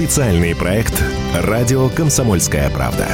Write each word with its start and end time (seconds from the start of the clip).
Специальный 0.00 0.56
проект 0.56 0.94
«Радио 1.34 1.90
Комсомольская 1.90 2.70
правда». 2.70 3.06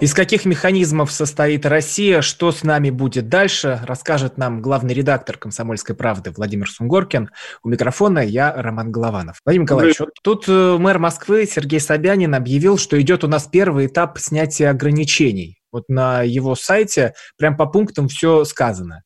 Из 0.00 0.12
каких 0.14 0.46
механизмов 0.46 1.12
состоит 1.12 1.64
Россия, 1.64 2.22
что 2.22 2.50
с 2.50 2.64
нами 2.64 2.90
будет 2.90 3.28
дальше, 3.28 3.80
расскажет 3.84 4.36
нам 4.36 4.60
главный 4.60 4.94
редактор 4.94 5.38
«Комсомольской 5.38 5.94
правды» 5.94 6.32
Владимир 6.36 6.68
Сунгоркин. 6.68 7.30
У 7.62 7.68
микрофона 7.68 8.18
я, 8.18 8.52
Роман 8.52 8.90
Голованов. 8.90 9.40
Владимир 9.44 9.66
Николаевич, 9.66 10.00
вот 10.00 10.10
тут 10.24 10.46
э, 10.48 10.76
мэр 10.76 10.98
Москвы 10.98 11.46
Сергей 11.46 11.78
Собянин 11.78 12.34
объявил, 12.34 12.78
что 12.78 13.00
идет 13.00 13.22
у 13.22 13.28
нас 13.28 13.46
первый 13.46 13.86
этап 13.86 14.18
снятия 14.18 14.70
ограничений. 14.70 15.60
Вот 15.70 15.84
на 15.88 16.22
его 16.22 16.54
сайте 16.54 17.14
прям 17.36 17.56
по 17.56 17.66
пунктам 17.66 18.08
все 18.08 18.44
сказано. 18.44 19.02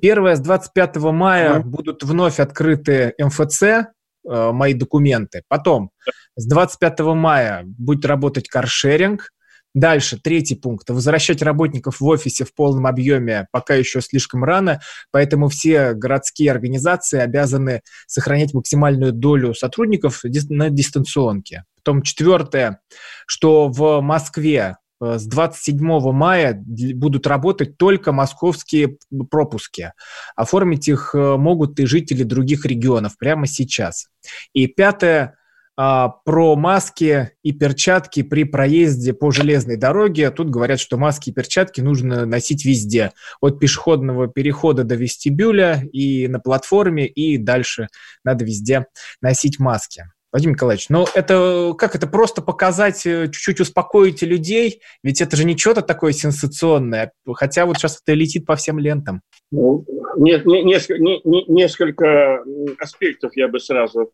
Первое, 0.00 0.36
с 0.36 0.40
25 0.40 0.96
мая 0.96 1.58
mm-hmm. 1.58 1.62
будут 1.62 2.02
вновь 2.02 2.40
открыты 2.40 3.14
МФЦ, 3.18 3.62
э, 3.62 3.84
мои 4.24 4.74
документы. 4.74 5.42
Потом, 5.48 5.90
с 6.36 6.46
25 6.46 7.00
мая 7.00 7.62
будет 7.64 8.04
работать 8.04 8.48
каршеринг, 8.48 9.30
Дальше, 9.74 10.20
третий 10.22 10.54
пункт. 10.54 10.88
Возвращать 10.88 11.42
работников 11.42 11.98
в 11.98 12.06
офисе 12.06 12.44
в 12.44 12.54
полном 12.54 12.86
объеме 12.86 13.48
пока 13.50 13.74
еще 13.74 14.00
слишком 14.00 14.44
рано, 14.44 14.80
поэтому 15.10 15.48
все 15.48 15.94
городские 15.94 16.52
организации 16.52 17.18
обязаны 17.18 17.82
сохранять 18.06 18.54
максимальную 18.54 19.12
долю 19.12 19.52
сотрудников 19.52 20.20
на 20.22 20.70
дистанционке. 20.70 21.64
Потом 21.74 22.02
четвертое, 22.02 22.80
что 23.26 23.68
в 23.68 24.00
Москве 24.00 24.76
с 25.18 25.26
27 25.26 25.78
мая 26.12 26.62
будут 26.66 27.26
работать 27.26 27.76
только 27.76 28.12
московские 28.12 28.98
пропуски. 29.30 29.92
Оформить 30.36 30.88
их 30.88 31.14
э, 31.14 31.36
могут 31.36 31.78
и 31.80 31.86
жители 31.86 32.22
других 32.22 32.64
регионов 32.66 33.16
прямо 33.18 33.46
сейчас. 33.46 34.08
И 34.52 34.66
пятое, 34.66 35.36
а, 35.76 36.08
про 36.08 36.54
маски 36.54 37.30
и 37.42 37.52
перчатки 37.52 38.22
при 38.22 38.44
проезде 38.44 39.12
по 39.12 39.32
железной 39.32 39.76
дороге. 39.76 40.30
Тут 40.30 40.48
говорят, 40.48 40.78
что 40.78 40.96
маски 40.96 41.30
и 41.30 41.32
перчатки 41.32 41.80
нужно 41.80 42.26
носить 42.26 42.64
везде. 42.64 43.12
От 43.40 43.58
пешеходного 43.58 44.28
перехода 44.28 44.84
до 44.84 44.94
вестибюля 44.94 45.82
и 45.92 46.28
на 46.28 46.38
платформе, 46.38 47.06
и 47.06 47.38
дальше 47.38 47.88
надо 48.22 48.44
везде 48.44 48.86
носить 49.20 49.58
маски. 49.58 50.04
Владимир 50.34 50.56
Николаевич, 50.56 50.88
ну 50.88 51.06
это 51.14 51.74
как 51.78 51.94
это 51.94 52.08
просто 52.08 52.42
показать, 52.42 53.06
э, 53.06 53.28
чуть-чуть 53.30 53.60
успокоить 53.60 54.20
людей, 54.22 54.80
ведь 55.04 55.20
это 55.20 55.36
же 55.36 55.44
не 55.44 55.56
что-то 55.56 55.80
такое 55.80 56.10
сенсационное, 56.10 57.12
хотя 57.34 57.66
вот 57.66 57.76
сейчас 57.76 58.02
это 58.04 58.14
летит 58.14 58.44
по 58.44 58.56
всем 58.56 58.80
лентам. 58.80 59.22
Ну, 59.52 59.86
не, 60.16 60.42
не, 60.44 60.64
несколько, 60.64 61.00
не, 61.00 61.22
несколько 61.46 62.42
аспектов 62.80 63.36
я 63.36 63.46
бы 63.46 63.60
сразу 63.60 64.10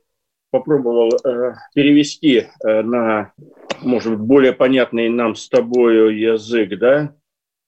попробовал 0.50 1.08
э, 1.24 1.54
перевести 1.74 2.48
э, 2.66 2.82
на, 2.82 3.32
может 3.80 4.12
быть, 4.12 4.20
более 4.20 4.52
понятный 4.52 5.08
нам 5.08 5.34
с 5.34 5.48
тобой 5.48 6.20
язык, 6.20 6.78
да, 6.78 7.14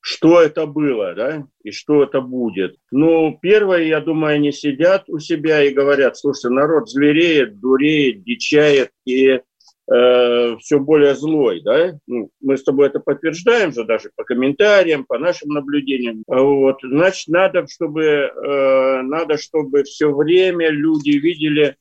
что 0.02 0.42
это 0.42 0.66
было, 0.66 1.14
да, 1.14 1.46
и 1.62 1.70
что 1.70 2.02
это 2.02 2.20
будет. 2.20 2.76
Ну, 2.90 3.38
первое, 3.40 3.84
я 3.84 4.00
думаю, 4.00 4.34
они 4.34 4.50
сидят 4.50 5.04
у 5.08 5.20
себя 5.20 5.62
и 5.62 5.72
говорят, 5.72 6.18
слушай, 6.18 6.50
народ 6.50 6.90
звереет, 6.90 7.60
дуреет, 7.60 8.24
дичает 8.24 8.90
и 9.04 9.28
э, 9.30 10.56
все 10.58 10.80
более 10.80 11.14
злой, 11.14 11.60
да. 11.62 11.96
Ну, 12.08 12.30
мы 12.40 12.58
с 12.58 12.64
тобой 12.64 12.88
это 12.88 12.98
подтверждаем 12.98 13.72
же 13.72 13.84
даже 13.84 14.10
по 14.16 14.24
комментариям, 14.24 15.04
по 15.04 15.18
нашим 15.18 15.50
наблюдениям. 15.50 16.24
Вот, 16.26 16.78
значит, 16.82 17.28
надо, 17.28 17.64
чтобы, 17.68 18.02
э, 18.02 19.02
надо, 19.02 19.38
чтобы 19.38 19.84
все 19.84 20.12
время 20.12 20.70
люди 20.70 21.10
видели 21.10 21.76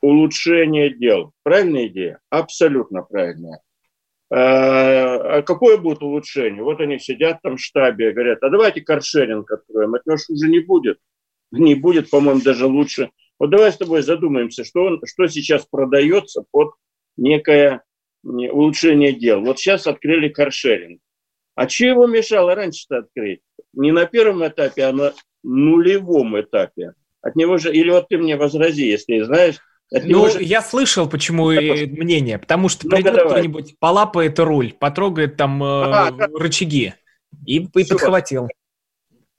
улучшение 0.00 0.94
дел. 0.94 1.32
Правильная 1.42 1.88
идея? 1.88 2.20
Абсолютно 2.30 3.02
правильная. 3.02 3.60
А, 4.36 5.42
какое 5.42 5.76
будет 5.76 6.02
улучшение? 6.02 6.64
Вот 6.64 6.80
они 6.80 6.98
сидят 6.98 7.40
там 7.40 7.56
в 7.56 7.60
штабе, 7.60 8.10
говорят, 8.10 8.42
а 8.42 8.50
давайте 8.50 8.80
каршеринг 8.80 9.48
откроем. 9.48 9.94
Это 9.94 10.16
же 10.16 10.24
уже 10.28 10.48
не 10.48 10.58
будет. 10.58 10.98
Не 11.52 11.76
будет, 11.76 12.10
по-моему, 12.10 12.40
даже 12.40 12.66
лучше. 12.66 13.10
Вот 13.38 13.50
давай 13.50 13.70
с 13.70 13.76
тобой 13.76 14.02
задумаемся, 14.02 14.64
что, 14.64 14.86
он, 14.86 15.00
что 15.06 15.28
сейчас 15.28 15.66
продается 15.66 16.44
под 16.50 16.72
некое 17.16 17.84
улучшение 18.24 19.12
дел. 19.12 19.40
Вот 19.40 19.60
сейчас 19.60 19.86
открыли 19.86 20.28
каршеринг. 20.30 21.00
А 21.54 21.68
что 21.68 21.86
его 21.86 22.08
мешало 22.08 22.56
раньше-то 22.56 22.98
открыть? 22.98 23.40
Не 23.72 23.92
на 23.92 24.06
первом 24.06 24.44
этапе, 24.44 24.82
а 24.82 24.92
на 24.92 25.12
нулевом 25.44 26.40
этапе. 26.40 26.94
От 27.22 27.36
него 27.36 27.56
же, 27.58 27.72
или 27.72 27.90
вот 27.90 28.08
ты 28.08 28.18
мне 28.18 28.36
возрази, 28.36 28.86
если 28.86 29.20
знаешь, 29.20 29.60
ну, 30.02 30.22
уже... 30.22 30.42
я 30.42 30.62
слышал, 30.62 31.08
почему 31.08 31.50
и 31.50 31.86
мнение. 31.86 32.38
Потому 32.38 32.68
что 32.68 32.86
ну, 32.86 32.96
придет 32.96 33.24
кто-нибудь, 33.24 33.78
полапает 33.78 34.38
руль, 34.38 34.72
потрогает 34.72 35.36
там 35.36 35.62
э, 35.62 35.66
ага, 35.66 36.28
рычаги 36.34 36.94
и, 37.46 37.56
и 37.58 37.84
подхватил. 37.84 38.48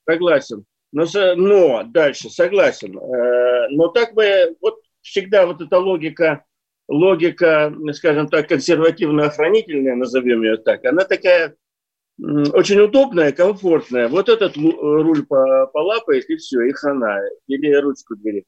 Согласен. 0.07 0.66
Но, 0.91 1.05
но 1.35 1.83
дальше, 1.83 2.29
согласен. 2.29 2.97
Э, 2.97 3.67
но 3.69 3.89
так 3.89 4.13
бы, 4.13 4.55
вот 4.61 4.79
всегда 5.01 5.45
вот 5.45 5.61
эта 5.61 5.77
логика, 5.77 6.45
логика, 6.87 7.73
скажем 7.93 8.27
так, 8.27 8.47
консервативно-охранительная, 8.47 9.95
назовем 9.95 10.43
ее 10.43 10.57
так, 10.57 10.85
она 10.85 11.03
такая 11.03 11.55
очень 12.17 12.79
удобная, 12.79 13.31
комфортная. 13.33 14.07
Вот 14.07 14.29
этот 14.29 14.55
руль 14.55 15.25
полапает, 15.25 16.29
и 16.29 16.37
все, 16.37 16.61
и 16.61 16.72
хана. 16.72 17.19
Или 17.47 17.73
ручку 17.73 18.16
двери. 18.16 18.45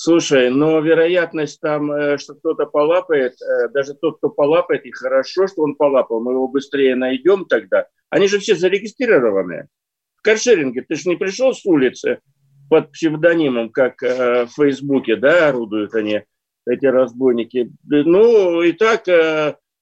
Слушай, 0.00 0.50
но 0.50 0.78
вероятность 0.78 1.60
там, 1.60 1.90
э, 1.90 2.18
что 2.18 2.34
кто-то 2.34 2.66
полапает, 2.66 3.32
э, 3.42 3.68
даже 3.70 3.94
тот, 3.94 4.18
кто 4.18 4.28
полапает, 4.28 4.86
и 4.86 4.92
хорошо, 4.92 5.48
что 5.48 5.62
он 5.62 5.74
полапал, 5.74 6.20
мы 6.20 6.34
его 6.34 6.46
быстрее 6.46 6.94
найдем 6.94 7.46
тогда. 7.46 7.88
Они 8.08 8.28
же 8.28 8.38
все 8.38 8.54
зарегистрированы. 8.54 9.66
В 10.18 10.22
каршеринге 10.22 10.82
ты 10.82 10.94
же 10.94 11.08
не 11.08 11.16
пришел 11.16 11.52
с 11.52 11.66
улицы 11.66 12.20
под 12.70 12.92
псевдонимом, 12.92 13.70
как 13.70 14.00
э, 14.04 14.46
в 14.46 14.50
Фейсбуке, 14.50 15.16
да, 15.16 15.48
орудуют 15.48 15.92
они, 15.96 16.22
эти 16.64 16.86
разбойники. 16.86 17.72
Ну, 17.82 18.62
и 18.62 18.70
так 18.70 19.02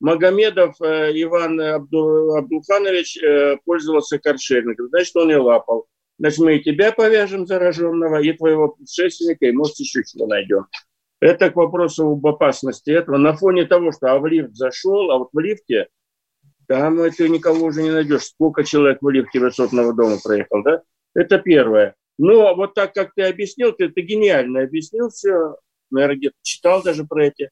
Магомедов 0.00 0.76
Иван 0.80 1.60
Абду, 1.60 2.36
Абдулханович 2.36 3.18
пользовался 3.66 4.18
каршерингом, 4.18 4.88
значит, 4.88 5.14
он 5.14 5.30
и 5.30 5.34
лапал. 5.34 5.88
Значит, 6.18 6.38
мы 6.38 6.56
и 6.56 6.62
тебя 6.62 6.92
повяжем 6.92 7.46
зараженного, 7.46 8.22
и 8.22 8.32
твоего 8.32 8.68
предшественника, 8.68 9.46
и, 9.46 9.52
может, 9.52 9.78
еще 9.78 10.02
чего 10.04 10.26
найдем. 10.26 10.66
Это 11.20 11.50
к 11.50 11.56
вопросу 11.56 12.10
об 12.10 12.26
опасности 12.26 12.90
этого. 12.90 13.16
На 13.18 13.34
фоне 13.34 13.64
того, 13.66 13.92
что 13.92 14.12
а 14.12 14.18
в 14.18 14.26
лифт 14.26 14.54
зашел, 14.54 15.10
а 15.10 15.18
вот 15.18 15.28
в 15.32 15.38
лифте, 15.38 15.88
там 16.66 17.00
это 17.00 17.28
никого 17.28 17.66
уже 17.66 17.82
не 17.82 17.90
найдешь. 17.90 18.24
Сколько 18.24 18.64
человек 18.64 18.98
в 19.00 19.08
лифте 19.08 19.40
высотного 19.40 19.94
дома 19.94 20.16
проехал, 20.22 20.62
да? 20.62 20.82
Это 21.14 21.38
первое. 21.38 21.94
Но 22.18 22.54
вот 22.54 22.74
так, 22.74 22.94
как 22.94 23.12
ты 23.14 23.22
объяснил, 23.22 23.72
ты 23.72 23.86
это 23.86 24.00
гениально 24.00 24.62
объяснил 24.62 25.10
все. 25.10 25.56
Наверное, 25.90 26.16
где-то 26.16 26.36
читал 26.42 26.82
даже 26.82 27.04
про 27.04 27.26
эти, 27.26 27.50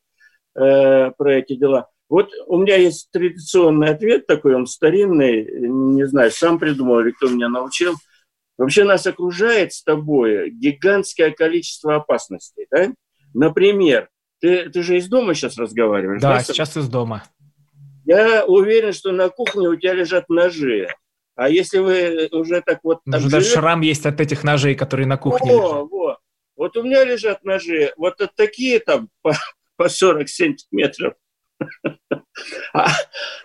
э, 0.59 1.11
про 1.11 1.35
эти 1.35 1.55
дела. 1.55 1.91
Вот 2.09 2.31
у 2.47 2.59
меня 2.59 2.77
есть 2.77 3.11
традиционный 3.13 3.91
ответ 3.91 4.27
такой, 4.27 4.55
он 4.55 4.67
старинный, 4.67 5.47
не 5.69 6.07
знаю, 6.07 6.31
сам 6.31 6.59
придумал 6.59 7.01
или 7.01 7.11
кто 7.13 7.29
меня 7.29 7.49
научил– 7.51 7.95
Вообще 8.57 8.85
нас 8.85 9.07
окружает 9.07 9.73
с 9.73 9.83
тобой 9.83 10.51
гигантское 10.51 11.33
количество 11.33 11.97
опасностей. 11.97 12.67
Да? 12.71 12.93
Например, 13.33 14.09
ты, 14.41 14.71
ты 14.71 14.83
же 14.83 14.97
из 14.99 15.09
дома 15.09 15.35
сейчас 15.35 15.59
разговариваешь? 15.59 16.21
Да, 16.21 16.35
да, 16.35 16.43
сейчас 16.43 16.77
из 16.77 16.89
дома. 16.89 17.25
Я 18.05 18.45
уверен, 18.45 18.93
что 18.93 19.13
на 19.13 19.29
кухне 19.29 19.69
у 19.69 19.77
тебя 19.77 19.95
лежат 19.95 20.29
ножи. 20.29 20.89
А 21.37 21.49
если 21.49 21.79
вы 21.79 22.29
уже 22.31 22.61
так 22.61 22.81
вот... 22.85 23.01
Уже 23.07 23.29
даже 23.29 23.47
шрам 23.47 23.81
есть 23.81 24.07
от 24.07 24.21
этих 24.21 24.45
ножей, 24.45 24.75
которые 24.75 25.07
на 25.07 25.17
кухне 25.17 25.51
О, 25.51 25.57
лежат. 25.57 25.91
Во. 25.91 26.19
Вот 26.57 26.77
у 26.77 26.83
меня 26.83 27.05
лежат 27.05 27.43
ножи, 27.45 27.93
вот 27.97 28.21
от 28.21 28.35
такие 28.37 28.79
там 28.79 29.09
по, 29.23 29.35
по 29.77 29.89
40 29.89 30.29
сантиметров. 30.29 31.15
А, 32.73 32.89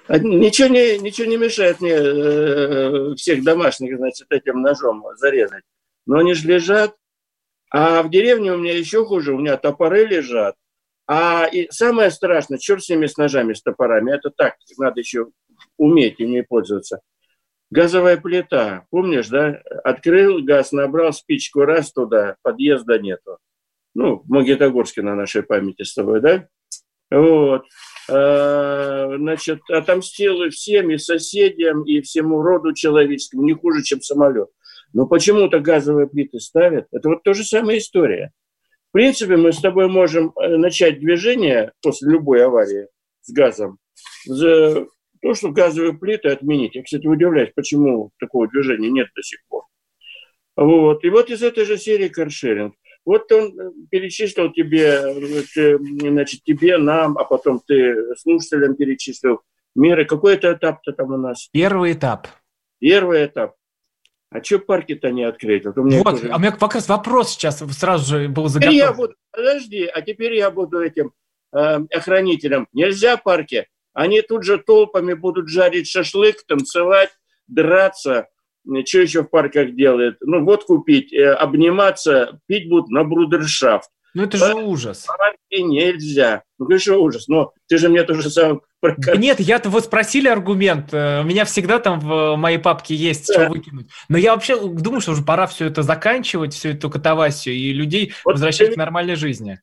а 0.07 0.17
ничего, 0.17 0.67
не, 0.67 0.97
ничего 0.97 1.27
не 1.27 1.37
мешает 1.37 1.81
мне 1.81 1.93
э, 1.93 3.15
всех 3.15 3.43
домашних, 3.43 3.97
значит, 3.97 4.27
этим 4.31 4.61
ножом 4.61 5.05
зарезать. 5.15 5.63
Но 6.05 6.17
они 6.19 6.33
же 6.33 6.47
лежат. 6.47 6.95
А 7.71 8.01
в 8.01 8.09
деревне 8.09 8.51
у 8.51 8.57
меня 8.57 8.75
еще 8.75 9.05
хуже, 9.05 9.33
у 9.33 9.39
меня 9.39 9.57
топоры 9.57 10.05
лежат. 10.05 10.55
А 11.07 11.45
и 11.45 11.67
самое 11.71 12.11
страшное, 12.11 12.57
черт 12.57 12.83
с 12.83 12.89
ними, 12.89 13.07
с 13.07 13.17
ножами, 13.17 13.53
с 13.53 13.61
топорами, 13.61 14.13
это 14.13 14.29
так, 14.29 14.55
надо 14.77 14.99
еще 14.99 15.27
уметь 15.77 16.19
ими 16.19 16.41
пользоваться. 16.41 17.01
Газовая 17.71 18.17
плита, 18.17 18.85
помнишь, 18.89 19.27
да? 19.27 19.61
Открыл 19.83 20.43
газ, 20.43 20.71
набрал 20.71 21.13
спичку, 21.13 21.61
раз 21.61 21.91
туда, 21.91 22.35
подъезда 22.41 22.97
нету. 22.97 23.37
Ну, 23.93 24.19
в 24.19 24.29
Магнитогорске 24.29 25.01
на 25.01 25.15
нашей 25.15 25.43
памяти 25.43 25.83
с 25.83 25.93
тобой, 25.93 26.21
да? 26.21 26.47
Вот. 27.11 27.65
Э, 28.09 29.17
значит, 29.17 29.61
отомстил 29.69 30.43
и 30.43 30.49
всем, 30.49 30.89
и 30.89 30.97
соседям, 30.97 31.83
и 31.83 32.01
всему 32.01 32.41
роду 32.41 32.73
человеческому, 32.73 33.43
не 33.43 33.53
хуже, 33.53 33.83
чем 33.83 34.01
самолет. 34.01 34.49
Но 34.93 35.05
почему-то 35.05 35.59
газовые 35.59 36.07
плиты 36.07 36.39
ставят. 36.39 36.87
Это 36.91 37.09
вот 37.09 37.23
то 37.23 37.33
же 37.33 37.43
самая 37.43 37.77
история. 37.77 38.31
В 38.89 38.93
принципе, 38.93 39.37
мы 39.37 39.51
с 39.51 39.59
тобой 39.59 39.87
можем 39.87 40.33
э, 40.35 40.57
начать 40.57 40.99
движение 40.99 41.73
после 41.81 42.11
любой 42.11 42.43
аварии 42.43 42.87
с 43.21 43.31
газом. 43.31 43.77
За 44.25 44.87
то, 45.21 45.33
что 45.35 45.51
газовые 45.51 45.93
плиты 45.93 46.29
отменить. 46.29 46.75
Я, 46.75 46.83
кстати, 46.83 47.05
удивляюсь, 47.05 47.51
почему 47.55 48.11
такого 48.19 48.47
движения 48.47 48.89
нет 48.89 49.09
до 49.15 49.21
сих 49.21 49.39
пор. 49.47 49.65
Вот. 50.55 51.03
И 51.03 51.09
вот 51.09 51.29
из 51.29 51.43
этой 51.43 51.65
же 51.65 51.77
серии 51.77 52.07
каршеринг. 52.07 52.73
Вот 53.09 53.31
он 53.31 53.59
э, 53.59 53.71
перечислил 53.89 54.53
тебе, 54.53 54.85
э, 54.85 55.77
значит, 55.99 56.43
тебе, 56.43 56.77
нам, 56.77 57.17
а 57.17 57.23
потом 57.23 57.59
ты 57.65 58.15
слушателям 58.15 58.75
перечислил 58.75 59.41
меры. 59.73 60.05
Какой 60.05 60.35
это 60.35 60.53
этап-то 60.53 60.91
там 60.91 61.13
у 61.13 61.17
нас? 61.17 61.49
Первый 61.51 61.93
этап. 61.93 62.27
Первый 62.77 63.25
этап. 63.25 63.55
А 64.29 64.43
что 64.43 64.59
парки-то 64.59 65.09
не 65.09 65.23
открыть? 65.23 65.65
Вот, 65.65 65.79
у 65.79 65.83
меня, 65.85 66.03
вот 66.03 66.19
тоже... 66.21 66.31
а 66.31 66.35
у 66.35 66.39
меня 66.39 66.51
как 66.51 66.75
раз 66.75 66.87
вопрос 66.87 67.31
сейчас 67.31 67.63
сразу 67.79 68.05
же 68.05 68.29
был 68.29 68.47
заготовлен. 68.47 68.77
Я 68.77 68.93
буду, 68.93 69.15
подожди, 69.31 69.85
а 69.85 70.01
теперь 70.03 70.35
я 70.35 70.51
буду 70.51 70.79
этим 70.79 71.11
э, 71.51 71.79
охранителем. 71.91 72.67
Нельзя 72.73 73.17
парки. 73.17 73.67
Они 73.93 74.21
тут 74.21 74.43
же 74.43 74.59
толпами 74.59 75.13
будут 75.13 75.49
жарить 75.49 75.87
шашлык, 75.87 76.43
танцевать, 76.45 77.09
драться. 77.47 78.27
Что 78.85 78.99
еще 78.99 79.23
в 79.23 79.29
парках 79.29 79.75
делают? 79.75 80.17
Ну, 80.21 80.43
вот 80.43 80.65
купить, 80.65 81.13
э, 81.13 81.33
обниматься, 81.33 82.39
пить 82.47 82.69
будут 82.69 82.89
на 82.89 83.03
брудершафт. 83.03 83.89
Ну, 84.13 84.23
это 84.23 84.37
же 84.37 84.55
ужас. 84.55 85.05
Парки 85.05 85.61
нельзя. 85.61 86.43
Ну, 86.57 86.65
конечно, 86.65 86.97
ужас. 86.97 87.27
Но 87.27 87.53
ты 87.67 87.77
же 87.77 87.89
мне 87.89 88.03
тоже 88.03 88.29
сам 88.29 88.61
нет, 89.17 89.39
я-то 89.39 89.69
вот 89.69 89.85
спросили 89.85 90.27
аргумент. 90.27 90.93
Э, 90.93 91.21
у 91.21 91.23
меня 91.23 91.45
всегда 91.45 91.79
там 91.79 91.99
в 91.99 92.35
моей 92.37 92.59
папке 92.59 92.95
есть, 92.95 93.27
да. 93.27 93.33
что 93.33 93.49
выкинуть. 93.49 93.87
Но 94.07 94.17
я 94.17 94.33
вообще 94.33 94.57
думаю, 94.57 95.01
что 95.01 95.11
уже 95.11 95.23
пора 95.23 95.47
все 95.47 95.65
это 95.65 95.83
заканчивать, 95.83 96.53
всю 96.53 96.69
эту 96.69 96.89
катавасию, 96.89 97.55
и 97.55 97.73
людей 97.73 98.13
вот 98.23 98.33
возвращать 98.33 98.73
к 98.73 98.77
нормальной 98.77 99.15
жизни. 99.15 99.59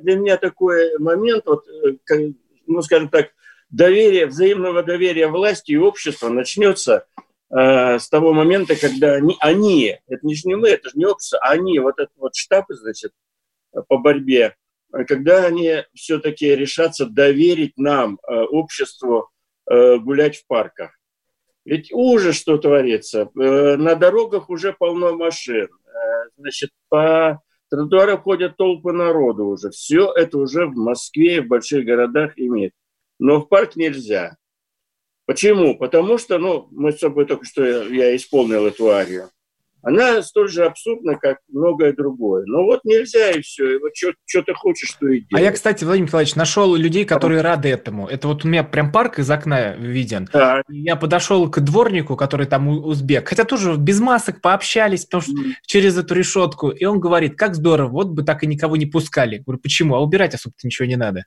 Для 0.00 0.16
меня 0.16 0.36
такой 0.36 0.98
момент, 0.98 1.44
вот, 1.46 1.64
э, 1.66 2.32
ну, 2.66 2.82
скажем 2.82 3.08
так, 3.08 3.30
доверие, 3.70 4.26
взаимного 4.26 4.82
доверия 4.82 5.28
власти 5.28 5.72
и 5.72 5.76
общества 5.76 6.28
начнется 6.28 7.06
э, 7.50 7.98
с 7.98 8.08
того 8.08 8.32
момента, 8.32 8.76
когда 8.76 9.14
они, 9.14 9.36
они, 9.40 9.96
это 10.06 10.26
не, 10.26 10.34
не 10.44 10.54
мы, 10.56 10.68
это 10.68 10.90
же 10.90 10.98
не 10.98 11.06
общество, 11.06 11.38
они, 11.40 11.78
вот 11.78 11.98
этот 11.98 12.16
вот 12.16 12.34
штаб, 12.34 12.66
значит, 12.68 13.12
по 13.88 13.98
борьбе 13.98 14.54
а 14.92 15.04
когда 15.04 15.44
они 15.44 15.84
все-таки 15.94 16.54
решатся 16.54 17.06
доверить 17.06 17.76
нам, 17.76 18.18
э, 18.26 18.34
обществу, 18.34 19.30
э, 19.70 19.98
гулять 19.98 20.36
в 20.36 20.46
парках. 20.46 20.92
Ведь 21.64 21.92
ужас, 21.92 22.36
что 22.36 22.56
творится. 22.56 23.28
Э, 23.38 23.76
на 23.76 23.94
дорогах 23.94 24.48
уже 24.48 24.72
полно 24.72 25.14
машин. 25.14 25.68
Значит, 26.38 26.70
по 26.88 27.42
тротуарам 27.68 28.18
ходят 28.18 28.56
толпы 28.56 28.92
народу 28.92 29.46
уже. 29.46 29.70
Все 29.70 30.10
это 30.12 30.38
уже 30.38 30.66
в 30.66 30.76
Москве 30.76 31.36
и 31.36 31.40
в 31.40 31.48
больших 31.48 31.84
городах 31.84 32.32
имеет. 32.36 32.72
Но 33.18 33.40
в 33.40 33.48
парк 33.48 33.76
нельзя. 33.76 34.36
Почему? 35.28 35.76
Потому 35.76 36.16
что, 36.16 36.38
ну, 36.38 36.68
мы 36.70 36.90
с 36.90 37.00
собой 37.00 37.26
только 37.26 37.44
что 37.44 37.62
я 37.62 38.16
исполнил 38.16 38.66
эту 38.66 38.88
арию 38.88 39.28
она 39.82 40.22
столь 40.22 40.48
же 40.48 40.64
абсурдна, 40.64 41.16
как 41.16 41.38
многое 41.48 41.92
другое. 41.92 42.44
Но 42.46 42.64
вот 42.64 42.84
нельзя 42.84 43.30
и 43.30 43.40
все. 43.42 43.76
И 43.76 43.78
вот 43.78 43.92
что, 43.94 44.42
ты 44.42 44.52
хочешь, 44.54 44.90
что 44.90 45.06
и 45.08 45.20
делай. 45.20 45.40
А 45.40 45.44
я, 45.44 45.52
кстати, 45.52 45.84
Владимир 45.84 46.08
Николаевич, 46.08 46.34
нашел 46.34 46.74
людей, 46.74 47.04
которые 47.04 47.42
рады 47.42 47.68
этому. 47.68 48.08
Это 48.08 48.28
вот 48.28 48.44
у 48.44 48.48
меня 48.48 48.64
прям 48.64 48.90
парк 48.90 49.18
из 49.18 49.30
окна 49.30 49.74
виден. 49.76 50.28
Да. 50.32 50.62
Я 50.68 50.96
подошел 50.96 51.48
к 51.48 51.60
дворнику, 51.60 52.16
который 52.16 52.46
там 52.46 52.68
узбек, 52.68 53.28
хотя 53.28 53.44
тоже 53.44 53.76
без 53.76 54.00
масок 54.00 54.40
пообщались, 54.40 55.04
потому 55.04 55.22
что 55.22 55.32
mm. 55.32 55.52
через 55.66 55.96
эту 55.96 56.14
решетку. 56.14 56.70
И 56.70 56.84
он 56.84 56.98
говорит, 56.98 57.36
как 57.36 57.54
здорово, 57.54 57.88
вот 57.88 58.08
бы 58.08 58.24
так 58.24 58.42
и 58.42 58.46
никого 58.46 58.76
не 58.76 58.86
пускали. 58.86 59.38
Говорю, 59.38 59.60
почему? 59.60 59.94
А 59.94 60.00
убирать 60.00 60.34
особо-то 60.34 60.66
ничего 60.66 60.86
не 60.86 60.96
надо. 60.96 61.24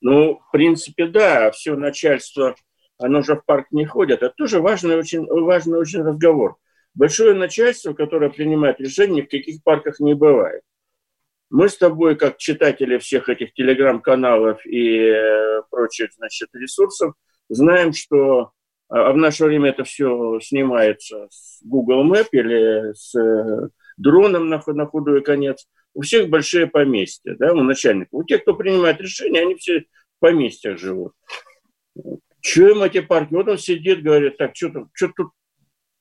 Ну, 0.00 0.40
в 0.48 0.50
принципе, 0.50 1.06
да. 1.06 1.50
Все 1.50 1.76
начальство, 1.76 2.54
оно 3.00 3.22
же 3.22 3.34
в 3.34 3.44
парк 3.44 3.66
не 3.70 3.84
ходит. 3.84 4.22
Это 4.22 4.34
тоже 4.36 4.60
важный 4.60 4.96
очень, 4.96 5.26
важный 5.26 5.78
очень 5.78 6.02
разговор 6.02 6.56
большое 6.94 7.34
начальство, 7.34 7.92
которое 7.92 8.30
принимает 8.30 8.80
решения, 8.80 9.16
ни 9.16 9.22
в 9.22 9.28
каких 9.28 9.62
парках 9.62 10.00
не 10.00 10.14
бывает. 10.14 10.62
Мы 11.50 11.68
с 11.68 11.76
тобой, 11.76 12.16
как 12.16 12.36
читатели 12.36 12.98
всех 12.98 13.28
этих 13.28 13.52
телеграм-каналов 13.54 14.64
и 14.64 14.98
э, 14.98 15.62
прочих 15.70 16.12
значит, 16.12 16.48
ресурсов, 16.52 17.14
знаем, 17.48 17.92
что 17.92 18.52
а, 18.88 19.08
а 19.08 19.12
в 19.12 19.16
наше 19.16 19.44
время 19.44 19.70
это 19.70 19.82
все 19.82 20.38
снимается 20.40 21.26
с 21.30 21.60
Google 21.64 22.06
Map 22.06 22.28
или 22.30 22.92
с 22.94 23.16
э, 23.18 23.68
дроном 23.96 24.48
на, 24.48 24.62
на 24.64 24.86
худой 24.86 25.22
конец. 25.22 25.66
У 25.92 26.02
всех 26.02 26.28
большие 26.28 26.68
поместья, 26.68 27.34
да, 27.36 27.52
у 27.52 27.62
начальников. 27.62 28.12
У 28.12 28.22
тех, 28.22 28.42
кто 28.42 28.54
принимает 28.54 29.00
решения, 29.00 29.40
они 29.40 29.56
все 29.56 29.80
в 29.80 30.20
поместьях 30.20 30.78
живут. 30.78 31.14
Чего 32.40 32.70
им 32.70 32.82
эти 32.82 33.00
парки? 33.00 33.34
Вот 33.34 33.48
он 33.48 33.58
сидит, 33.58 34.02
говорит, 34.02 34.36
так, 34.38 34.54
что 34.54 34.70
тут, 34.70 34.88
что 34.92 35.08
тут 35.08 35.32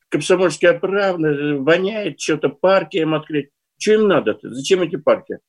комсомольская 0.10 0.78
правда, 0.80 1.58
воняет 1.60 2.20
что-то, 2.20 2.50
парки 2.50 2.98
им 2.98 3.14
открыть. 3.14 3.50
Что 3.78 3.94
им 3.94 4.08
надо-то? 4.08 4.50
Зачем 4.50 4.82
эти 4.82 4.98
парки? 4.98 5.40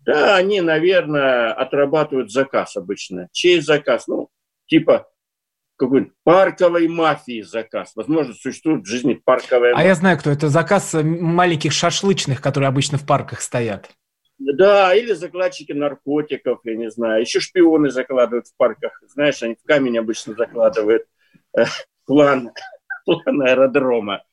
Да, 0.00 0.36
они, 0.36 0.60
наверное, 0.60 1.52
отрабатывают 1.52 2.30
заказ 2.30 2.76
обычно. 2.76 3.28
Чей 3.32 3.60
заказ? 3.60 4.06
Ну, 4.06 4.28
типа 4.66 5.08
какой-нибудь 5.76 6.12
парковой 6.22 6.88
мафии 6.88 7.42
заказ. 7.42 7.92
Возможно, 7.96 8.34
существует 8.34 8.82
в 8.82 8.88
жизни 8.88 9.14
парковая 9.14 9.74
А 9.74 9.82
я 9.82 9.94
знаю, 9.94 10.18
кто 10.18 10.30
это. 10.30 10.48
Заказ 10.48 10.94
маленьких 10.94 11.72
шашлычных, 11.72 12.40
которые 12.40 12.68
обычно 12.68 12.98
в 12.98 13.06
парках 13.06 13.40
стоят. 13.40 13.90
Да, 14.38 14.94
или 14.94 15.12
закладчики 15.12 15.72
наркотиков, 15.72 16.60
я 16.64 16.76
не 16.76 16.90
знаю. 16.90 17.20
Еще 17.20 17.40
шпионы 17.40 17.90
закладывают 17.90 18.48
в 18.48 18.56
парках. 18.56 19.00
Знаешь, 19.06 19.42
они 19.42 19.54
в 19.54 19.62
камень 19.66 19.98
обычно 19.98 20.34
закладывают 20.34 21.06
э, 21.56 21.64
план 22.04 22.50
план 23.04 23.42
аэродрома. 23.42 24.24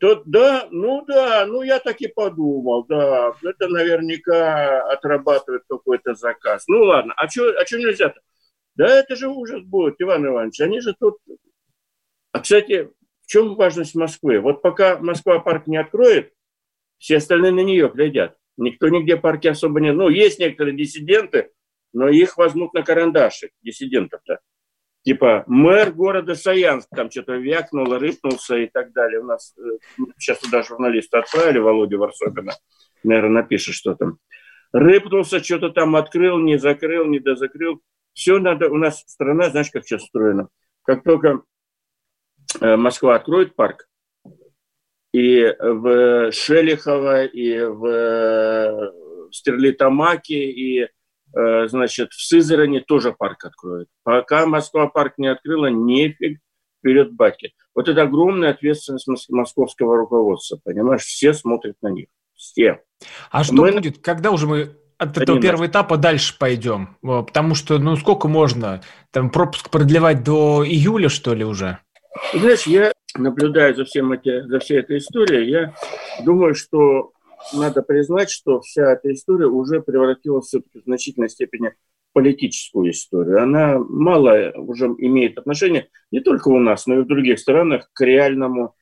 То, 0.00 0.22
да, 0.26 0.66
ну 0.70 1.04
да, 1.06 1.46
ну 1.46 1.62
я 1.62 1.78
так 1.78 2.00
и 2.00 2.08
подумал, 2.08 2.84
да, 2.84 3.34
это 3.40 3.68
наверняка 3.68 4.82
отрабатывает 4.90 5.62
какой-то 5.68 6.14
заказ. 6.14 6.64
Ну 6.66 6.82
ладно, 6.82 7.14
а 7.16 7.28
что 7.28 7.50
а 7.56 7.64
чё 7.64 7.78
нельзя-то? 7.78 8.20
Да 8.74 8.88
это 8.88 9.14
же 9.14 9.28
ужас 9.28 9.62
будет, 9.62 10.00
Иван 10.00 10.26
Иванович, 10.26 10.60
они 10.60 10.80
же 10.80 10.94
тут... 10.98 11.18
А, 12.32 12.40
кстати, 12.40 12.90
в 13.20 13.26
чем 13.26 13.54
важность 13.54 13.94
Москвы? 13.94 14.40
Вот 14.40 14.60
пока 14.60 14.98
Москва 14.98 15.38
парк 15.38 15.68
не 15.68 15.76
откроет, 15.76 16.32
все 16.98 17.18
остальные 17.18 17.52
на 17.52 17.60
нее 17.60 17.88
глядят. 17.88 18.36
Никто 18.56 18.88
нигде 18.88 19.16
парки 19.16 19.48
особо 19.48 19.80
не... 19.80 19.92
Ну, 19.92 20.08
есть 20.08 20.38
некоторые 20.38 20.76
диссиденты, 20.76 21.50
но 21.92 22.08
их 22.08 22.36
возьмут 22.36 22.74
на 22.74 22.82
карандаши, 22.82 23.50
диссидентов-то 23.62 24.40
типа 25.02 25.44
мэр 25.46 25.92
города 25.92 26.34
Саянск 26.34 26.88
там 26.94 27.10
что-то 27.10 27.34
вякнул, 27.34 27.98
рыпнулся 27.98 28.56
и 28.56 28.66
так 28.66 28.92
далее. 28.92 29.20
У 29.20 29.24
нас 29.24 29.54
э, 29.58 29.62
сейчас 30.18 30.38
туда 30.38 30.62
журналисты 30.62 31.18
отправили, 31.18 31.58
Володю 31.58 31.98
Варсобина, 31.98 32.52
наверное, 33.02 33.42
напишет, 33.42 33.74
что 33.74 33.94
там. 33.94 34.18
Рыпнулся, 34.72 35.42
что-то 35.42 35.70
там 35.70 35.96
открыл, 35.96 36.38
не 36.38 36.58
закрыл, 36.58 37.04
не 37.04 37.18
дозакрыл. 37.18 37.82
Все 38.14 38.38
надо, 38.38 38.70
у 38.70 38.76
нас 38.76 39.02
страна, 39.06 39.50
знаешь, 39.50 39.70
как 39.70 39.84
сейчас 39.84 40.04
устроена. 40.04 40.48
Как 40.84 41.04
только 41.04 41.42
э, 42.60 42.76
Москва 42.76 43.16
откроет 43.16 43.54
парк, 43.54 43.86
и 45.12 45.54
в 45.60 46.32
Шелихово, 46.32 47.24
и 47.24 47.60
в 47.60 47.86
э, 47.86 48.92
Стерлитамаке, 49.30 50.50
и 50.50 50.88
Э, 51.34 51.66
значит, 51.68 52.12
в 52.12 52.26
Сызрани 52.26 52.80
тоже 52.80 53.12
парк 53.12 53.44
откроют. 53.44 53.88
Пока 54.02 54.46
Москва 54.46 54.88
парк 54.88 55.14
не 55.16 55.28
открыла, 55.28 55.66
нефиг 55.66 56.40
вперед 56.78 57.12
батьки. 57.12 57.54
Вот 57.74 57.88
это 57.88 58.02
огромная 58.02 58.50
ответственность 58.50 59.30
московского 59.30 59.96
руководства, 59.96 60.58
понимаешь? 60.62 61.02
Все 61.02 61.32
смотрят 61.32 61.76
на 61.80 61.88
них. 61.88 62.08
Все. 62.34 62.80
А 63.30 63.44
что 63.44 63.54
мы... 63.54 63.72
будет, 63.72 63.98
когда 63.98 64.30
уже 64.30 64.46
мы 64.46 64.76
от 64.98 65.16
этого 65.16 65.40
первого 65.40 65.66
этапа 65.66 65.96
дальше 65.96 66.36
пойдем? 66.38 66.96
Потому 67.00 67.54
что, 67.54 67.78
ну, 67.78 67.96
сколько 67.96 68.28
можно? 68.28 68.82
Там 69.10 69.30
пропуск 69.30 69.70
продлевать 69.70 70.22
до 70.22 70.64
июля, 70.66 71.08
что 71.08 71.34
ли, 71.34 71.44
уже? 71.44 71.78
Знаешь, 72.34 72.66
я 72.66 72.92
наблюдаю 73.16 73.74
за, 73.74 73.84
всем 73.84 74.12
эти, 74.12 74.42
за 74.46 74.58
всей 74.58 74.80
этой 74.80 74.98
историей, 74.98 75.50
я 75.50 75.74
думаю, 76.24 76.54
что 76.54 77.12
надо 77.52 77.82
признать, 77.82 78.30
что 78.30 78.60
вся 78.60 78.92
эта 78.92 79.12
история 79.12 79.46
уже 79.46 79.80
превратилась 79.80 80.46
все-таки 80.46 80.80
в 80.80 80.84
значительной 80.84 81.28
степени 81.28 81.68
в 81.68 82.12
политическую 82.12 82.90
историю. 82.90 83.42
Она 83.42 83.78
мало 83.78 84.52
уже 84.56 84.86
имеет 84.98 85.38
отношение 85.38 85.88
не 86.10 86.20
только 86.20 86.48
у 86.48 86.58
нас, 86.58 86.86
но 86.86 87.00
и 87.00 87.02
в 87.02 87.06
других 87.06 87.38
странах 87.38 87.88
к 87.92 88.00
реальному, 88.02 88.74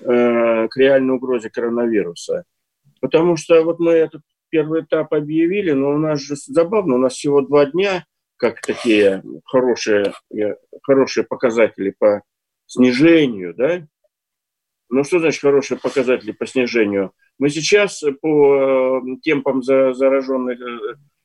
э, 0.00 0.68
к 0.68 0.76
реальной 0.76 1.14
угрозе 1.14 1.50
коронавируса. 1.50 2.44
Потому 3.00 3.36
что 3.36 3.62
вот 3.62 3.78
мы 3.78 3.92
этот 3.92 4.22
первый 4.48 4.82
этап 4.82 5.12
объявили, 5.12 5.72
но 5.72 5.90
у 5.90 5.98
нас 5.98 6.20
же 6.20 6.34
забавно, 6.36 6.96
у 6.96 6.98
нас 6.98 7.14
всего 7.14 7.42
два 7.42 7.66
дня, 7.66 8.04
как 8.36 8.60
такие 8.60 9.22
хорошие, 9.44 10.12
хорошие 10.82 11.24
показатели 11.24 11.94
по 11.96 12.22
снижению, 12.68 13.54
да, 13.54 13.82
Ну, 14.90 15.04
что 15.04 15.18
значит 15.18 15.40
хорошие 15.40 15.78
показатели 15.78 16.32
по 16.32 16.46
снижению? 16.46 17.12
Мы 17.38 17.50
сейчас 17.50 18.02
по 18.20 19.02
темпам 19.22 19.62
зараженных, 19.62 20.58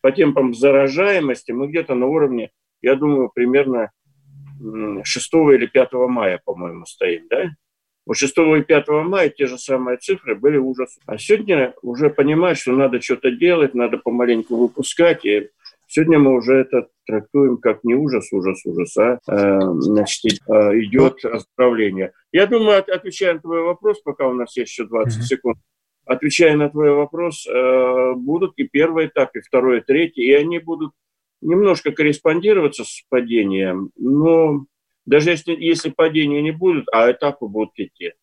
по 0.01 0.11
темпам 0.11 0.53
заражаемости 0.53 1.51
мы 1.51 1.67
где-то 1.67 1.95
на 1.95 2.07
уровне, 2.07 2.51
я 2.81 2.95
думаю, 2.95 3.31
примерно 3.33 3.91
6 4.59 5.33
или 5.33 5.65
5 5.65 5.93
мая, 6.09 6.41
по-моему, 6.43 6.85
стоим, 6.85 7.27
да? 7.29 7.51
Вот 8.05 8.17
6 8.17 8.37
и 8.37 8.61
5 8.63 8.87
мая 8.89 9.29
те 9.29 9.47
же 9.47 9.57
самые 9.57 9.97
цифры 9.97 10.35
были 10.35 10.57
ужас. 10.57 10.99
А 11.05 11.17
сегодня 11.17 11.73
уже 11.81 12.09
понимают, 12.09 12.59
что 12.59 12.73
надо 12.73 13.01
что-то 13.01 13.31
делать, 13.31 13.73
надо 13.73 13.97
помаленьку 13.97 14.57
выпускать. 14.57 15.25
И 15.25 15.49
сегодня 15.93 16.17
мы 16.17 16.35
уже 16.35 16.55
это 16.55 16.87
трактуем 17.05 17.57
как 17.57 17.83
не 17.83 17.93
ужас, 17.93 18.31
ужас, 18.31 18.65
ужас, 18.65 18.97
а 18.97 19.19
э, 19.27 19.59
значит, 19.79 20.39
э, 20.47 20.53
идет 20.79 21.23
оздоровление. 21.23 22.13
Я 22.31 22.47
думаю, 22.47 22.79
отвечая 22.79 23.35
на 23.35 23.39
твой 23.39 23.61
вопрос, 23.61 24.01
пока 24.01 24.27
у 24.27 24.33
нас 24.33 24.57
есть 24.57 24.71
еще 24.71 24.85
20 24.85 25.19
mm-hmm. 25.19 25.23
секунд, 25.23 25.57
отвечая 26.05 26.55
на 26.57 26.69
твой 26.69 26.91
вопрос, 26.91 27.45
э, 27.47 28.13
будут 28.15 28.53
и 28.57 28.63
первый 28.63 29.07
этап, 29.07 29.35
и 29.35 29.41
второй, 29.41 29.79
и 29.79 29.81
третий, 29.81 30.23
и 30.23 30.33
они 30.33 30.57
будут 30.57 30.93
немножко 31.41 31.91
корреспондироваться 31.91 32.85
с 32.85 33.03
падением, 33.09 33.91
но 33.95 34.65
даже 35.05 35.29
если, 35.29 35.53
если 35.53 35.91
падения 35.91 36.41
не 36.41 36.51
будут, 36.51 36.87
а 36.91 37.11
этапы 37.11 37.45
будут 37.45 37.73
идти. 37.77 38.13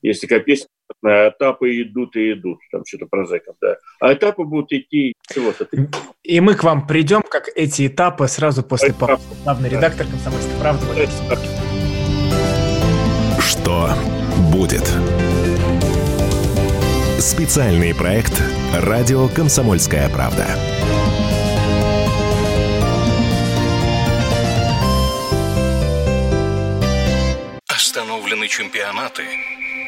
Если 0.00 0.26
песня, 0.38 0.68
этапы 1.02 1.82
идут 1.82 2.16
и 2.16 2.32
идут, 2.32 2.58
там 2.70 2.84
что-то 2.86 3.06
про 3.06 3.26
зэков, 3.26 3.56
да. 3.60 3.76
А 4.00 4.12
этапы 4.12 4.44
будут 4.44 4.72
идти 4.72 5.14
всего-то. 5.22 5.68
И 6.22 6.40
мы 6.40 6.54
к 6.54 6.62
вам 6.64 6.86
придем, 6.86 7.22
как 7.22 7.48
эти 7.54 7.86
этапы, 7.86 8.28
сразу 8.28 8.62
после 8.62 8.92
паузы. 8.92 9.22
Главный 9.44 9.70
да. 9.70 9.76
редактор 9.76 10.06
«Комсомольской 10.06 10.60
правды» 10.60 10.86
Что 13.40 13.90
будет? 14.52 14.88
Специальный 17.18 17.94
проект 17.94 18.42
«Радио 18.74 19.28
Комсомольская 19.28 20.08
правда». 20.08 20.46
Остановлены 27.68 28.48
чемпионаты, 28.48 29.22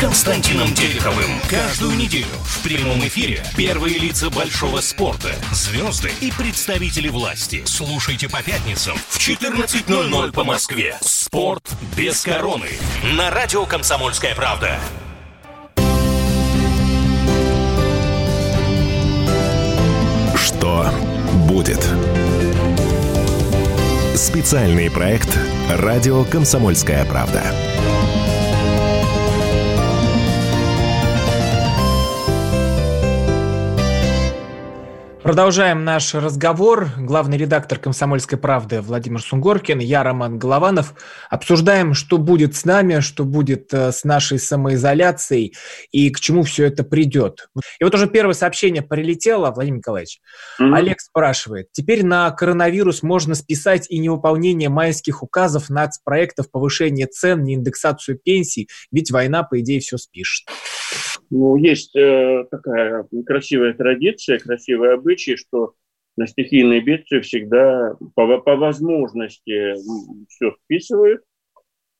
Константином 0.00 0.72
Тереховым. 0.74 1.28
Каждую 1.50 1.94
неделю 1.94 2.24
в 2.42 2.62
прямом 2.62 3.00
эфире 3.00 3.44
первые 3.54 3.98
лица 3.98 4.30
большого 4.30 4.80
спорта, 4.80 5.28
звезды 5.52 6.10
и 6.22 6.32
представители 6.32 7.10
власти. 7.10 7.62
Слушайте 7.66 8.26
по 8.26 8.42
пятницам 8.42 8.96
в 8.96 9.18
14.00 9.18 10.32
по 10.32 10.42
Москве. 10.42 10.96
Спорт 11.02 11.70
без 11.98 12.22
короны. 12.22 12.68
На 13.12 13.30
радио 13.30 13.66
«Комсомольская 13.66 14.34
правда». 14.34 14.78
Что 20.34 20.90
будет? 21.46 21.86
Специальный 24.14 24.90
проект 24.90 25.28
«Радио 25.68 26.24
Комсомольская 26.24 27.04
правда». 27.04 27.44
Продолжаем 35.22 35.84
наш 35.84 36.14
разговор. 36.14 36.88
Главный 36.96 37.36
редактор 37.36 37.78
«Комсомольской 37.78 38.38
правды» 38.38 38.80
Владимир 38.80 39.20
Сунгоркин, 39.20 39.78
я 39.78 40.02
Роман 40.02 40.38
Голованов. 40.38 40.94
Обсуждаем, 41.28 41.92
что 41.92 42.16
будет 42.16 42.56
с 42.56 42.64
нами, 42.64 43.00
что 43.00 43.24
будет 43.24 43.72
э, 43.74 43.92
с 43.92 44.04
нашей 44.04 44.38
самоизоляцией 44.38 45.54
и 45.92 46.08
к 46.08 46.20
чему 46.20 46.42
все 46.42 46.64
это 46.64 46.84
придет. 46.84 47.50
И 47.78 47.84
вот 47.84 47.94
уже 47.94 48.08
первое 48.08 48.32
сообщение 48.32 48.80
прилетело, 48.80 49.50
Владимир 49.50 49.78
Николаевич. 49.78 50.20
Mm-hmm. 50.58 50.74
Олег 50.74 51.00
спрашивает. 51.00 51.66
Теперь 51.72 52.02
на 52.02 52.30
коронавирус 52.30 53.02
можно 53.02 53.34
списать 53.34 53.90
и 53.90 53.98
невыполнение 53.98 54.70
майских 54.70 55.22
указов 55.22 55.68
нацпроектов 55.68 56.50
повышения 56.50 57.06
цен, 57.06 57.44
не 57.44 57.56
индексацию 57.56 58.18
пенсий, 58.18 58.68
ведь 58.90 59.10
война, 59.10 59.42
по 59.42 59.60
идее, 59.60 59.80
все 59.80 59.98
спишет. 59.98 60.48
Ну, 61.30 61.54
есть 61.56 61.94
э, 61.94 62.44
такая 62.50 63.06
красивая 63.24 63.72
традиция, 63.72 64.38
красивый 64.38 64.94
обычай, 64.94 65.09
что 65.18 65.74
на 66.16 66.26
стихийные 66.26 66.80
бедствия 66.80 67.20
всегда 67.20 67.96
по, 68.14 68.38
по 68.38 68.56
возможности 68.56 69.74
все 70.28 70.52
списывают. 70.64 71.22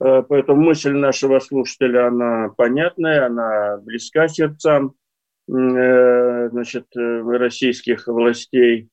Э, 0.02 0.22
поэтому 0.28 0.62
мысль 0.62 0.92
нашего 0.92 1.38
слушателя, 1.38 2.08
она 2.08 2.50
понятная, 2.56 3.26
она 3.26 3.78
близка 3.78 4.28
сердцам 4.28 4.94
э, 5.48 6.48
значит, 6.50 6.86
э, 6.96 7.22
российских 7.22 8.06
властей. 8.06 8.88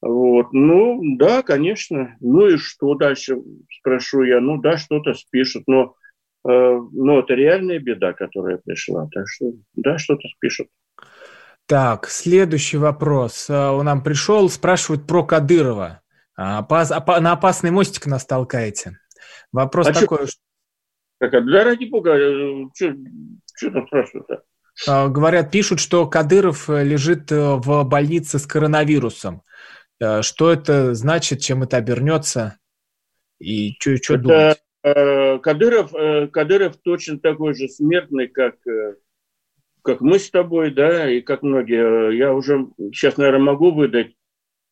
Вот. 0.00 0.52
Ну, 0.52 1.00
да, 1.16 1.42
конечно. 1.42 2.16
Ну 2.20 2.46
и 2.46 2.56
что 2.56 2.94
дальше, 2.94 3.36
спрошу 3.80 4.22
я. 4.22 4.40
Ну 4.40 4.60
да, 4.60 4.76
что-то 4.76 5.14
спишут, 5.14 5.64
но 5.66 5.96
Э, 6.48 6.80
ну, 6.92 7.18
это 7.18 7.34
реальная 7.34 7.78
беда, 7.78 8.12
которая 8.12 8.58
пришла. 8.58 9.08
Так 9.12 9.28
что, 9.28 9.52
да, 9.74 9.98
что-то 9.98 10.28
спишут. 10.28 10.68
Так, 11.68 12.08
следующий 12.08 12.78
вопрос. 12.78 13.48
Э, 13.48 13.68
он 13.68 13.84
нам 13.84 14.02
пришел, 14.02 14.48
спрашивают 14.48 15.06
про 15.06 15.22
Кадырова. 15.22 16.00
А, 16.36 16.66
на 17.20 17.32
опасный 17.32 17.70
мостик 17.70 18.06
нас 18.06 18.24
толкаете. 18.24 18.98
Вопрос 19.52 19.88
а 19.88 19.92
такой. 19.92 20.26
Что... 20.26 20.38
Так, 21.20 21.32
да 21.32 21.64
ради 21.64 21.84
бога, 21.84 22.16
э, 22.16 22.64
что 22.74 23.70
там 23.70 23.86
спрашивают-то? 23.86 24.42
Говорят, 25.08 25.50
пишут, 25.50 25.80
что 25.80 26.06
Кадыров 26.06 26.68
лежит 26.68 27.30
в 27.30 27.84
больнице 27.84 28.38
с 28.38 28.46
коронавирусом. 28.46 29.42
Что 30.20 30.52
это 30.52 30.94
значит, 30.94 31.40
чем 31.40 31.64
это 31.64 31.76
обернется? 31.76 32.58
И 33.40 33.76
что 33.80 34.16
думаете? 34.16 34.60
Э, 34.82 35.38
Кадыров, 35.38 35.94
э, 35.94 36.28
Кадыров 36.28 36.76
точно 36.76 37.18
такой 37.18 37.54
же 37.54 37.68
смертный, 37.68 38.28
как, 38.28 38.54
э, 38.66 38.94
как 39.88 40.02
мы 40.02 40.18
с 40.18 40.30
тобой, 40.30 40.70
да, 40.70 41.10
и 41.10 41.22
как 41.22 41.42
многие. 41.42 42.14
Я 42.14 42.34
уже 42.34 42.66
сейчас, 42.92 43.16
наверное, 43.16 43.40
могу 43.40 43.70
выдать 43.70 44.14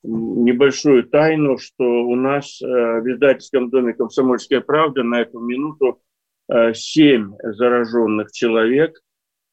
небольшую 0.02 1.04
тайну, 1.04 1.56
что 1.56 1.84
у 1.84 2.14
нас 2.16 2.60
в 2.60 3.10
издательском 3.10 3.70
доме 3.70 3.94
«Комсомольская 3.94 4.60
правда» 4.60 5.04
на 5.04 5.22
эту 5.22 5.38
минуту 5.40 6.02
семь 6.74 7.32
зараженных 7.42 8.30
человек 8.30 9.00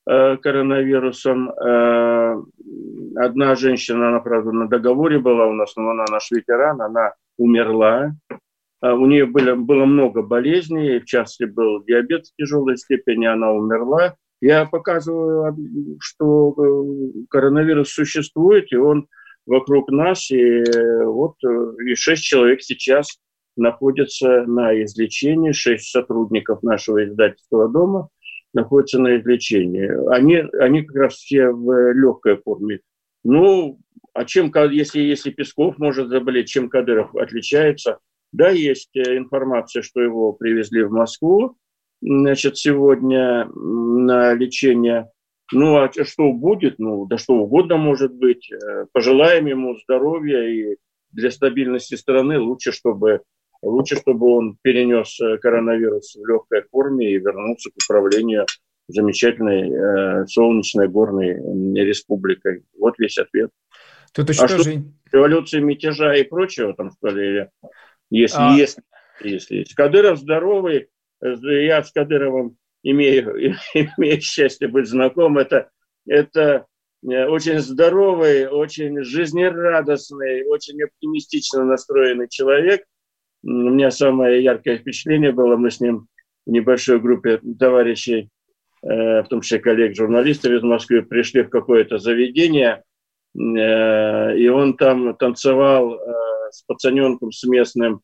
коронавирусом. 0.05 1.49
Одна 3.15 3.55
женщина, 3.55 4.09
она, 4.09 4.19
правда, 4.19 4.51
на 4.51 4.67
договоре 4.67 5.19
была 5.19 5.45
у 5.45 5.53
нас, 5.53 5.73
но 5.77 5.91
она 5.91 6.03
наш 6.11 6.29
ветеран, 6.29 6.81
она 6.81 7.13
умерла. 7.37 8.11
У 8.81 9.05
нее 9.05 9.27
было, 9.27 9.55
было 9.55 9.85
много 9.85 10.23
болезней, 10.23 10.99
в 10.99 11.05
частности 11.05 11.45
был 11.45 11.81
диабет 11.85 12.25
в 12.25 12.35
тяжелой 12.35 12.75
степени, 12.75 13.27
она 13.27 13.53
умерла. 13.53 14.17
Я 14.43 14.65
показываю, 14.65 15.55
что 16.01 16.53
э, 16.57 17.25
коронавирус 17.29 17.93
существует, 17.93 18.73
и 18.73 18.75
он 18.75 19.07
вокруг 19.45 19.89
нас, 19.89 20.29
и 20.31 20.37
э, 20.37 21.05
вот 21.05 21.35
э, 21.45 21.75
и 21.85 21.95
шесть 21.95 22.23
человек 22.23 22.61
сейчас 22.61 23.19
находятся 23.55 24.43
на 24.43 24.83
излечении, 24.83 25.53
шесть 25.53 25.91
сотрудников 25.91 26.61
нашего 26.61 27.05
издательского 27.05 27.69
дома 27.69 28.09
находятся 28.53 28.99
на 28.99 29.17
излечении. 29.17 29.89
Они, 30.13 30.43
они 30.59 30.81
как 30.83 30.97
раз 30.97 31.13
все 31.13 31.47
в 31.47 31.93
легкой 31.93 32.35
форме. 32.35 32.81
Ну, 33.23 33.79
а 34.11 34.25
чем, 34.25 34.51
если, 34.71 34.99
если 34.99 35.31
Песков 35.31 35.77
может 35.77 36.09
заболеть, 36.09 36.49
чем 36.49 36.67
Кадыров 36.67 37.15
отличается– 37.15 37.99
да, 38.33 38.49
есть 38.49 38.89
информация, 38.95 39.83
что 39.83 40.01
его 40.01 40.33
привезли 40.33 40.81
в 40.83 40.91
Москву, 40.91 41.55
значит, 42.03 42.57
сегодня 42.57 43.45
на 43.45 44.33
лечение. 44.33 45.09
Ну, 45.51 45.77
а 45.77 45.91
что 45.91 46.31
будет? 46.31 46.79
Ну, 46.79 47.05
да 47.05 47.17
что 47.17 47.35
угодно 47.35 47.77
может 47.77 48.13
быть. 48.13 48.51
Э, 48.51 48.85
пожелаем 48.91 49.45
ему 49.45 49.77
здоровья 49.79 50.47
и 50.47 50.77
для 51.11 51.31
стабильности 51.31 51.95
страны 51.95 52.39
лучше, 52.39 52.71
чтобы 52.71 53.21
лучше, 53.61 53.95
чтобы 53.97 54.27
он 54.27 54.57
перенес 54.61 55.19
э, 55.21 55.37
коронавирус 55.37 56.15
в 56.15 56.27
легкой 56.27 56.63
форме 56.71 57.11
и 57.11 57.19
вернулся 57.19 57.69
к 57.69 57.73
управлению 57.83 58.45
замечательной 58.87 59.69
э, 59.69 60.25
солнечной 60.27 60.87
горной 60.87 61.35
республикой. 61.83 62.63
Вот 62.77 62.95
весь 62.97 63.17
ответ. 63.17 63.51
Тут 64.13 64.29
еще 64.29 64.43
а 64.43 64.47
тоже... 64.47 64.63
что, 64.63 64.81
революции, 65.11 65.59
мятежа 65.59 66.15
и 66.15 66.23
прочего 66.23 66.73
там, 66.73 66.91
что 66.91 67.09
ли, 67.09 67.47
если, 68.09 68.37
а... 68.39 68.55
если 68.55 68.83
Если 69.21 69.57
есть. 69.57 69.75
Кадыров 69.75 70.19
здоровый, 70.19 70.89
я 71.23 71.83
с 71.83 71.91
Кадыровым 71.91 72.57
имею, 72.83 73.55
имею 73.73 74.21
счастье 74.21 74.67
быть 74.67 74.87
знаком. 74.87 75.37
Это, 75.37 75.69
это 76.07 76.65
э, 77.03 77.25
очень 77.27 77.59
здоровый, 77.59 78.47
очень 78.47 79.03
жизнерадостный, 79.03 80.45
очень 80.45 80.81
оптимистично 80.83 81.63
настроенный 81.63 82.27
человек. 82.29 82.83
У 83.43 83.49
меня 83.49 83.91
самое 83.91 84.43
яркое 84.43 84.77
впечатление 84.77 85.31
было, 85.31 85.57
мы 85.57 85.71
с 85.71 85.79
ним 85.79 86.07
в 86.45 86.51
небольшой 86.51 86.99
группе 86.99 87.39
товарищей, 87.59 88.29
э, 88.83 89.21
в 89.21 89.27
том 89.29 89.41
числе 89.41 89.59
коллег-журналистов 89.59 90.51
из 90.51 90.63
Москвы, 90.63 91.01
пришли 91.03 91.43
в 91.43 91.49
какое-то 91.49 91.97
заведение, 91.97 92.83
э, 93.35 94.37
и 94.37 94.47
он 94.47 94.77
там 94.77 95.15
танцевал 95.15 95.99
с 96.51 96.61
пацаненком, 96.63 97.31
с 97.31 97.43
местным, 97.45 98.01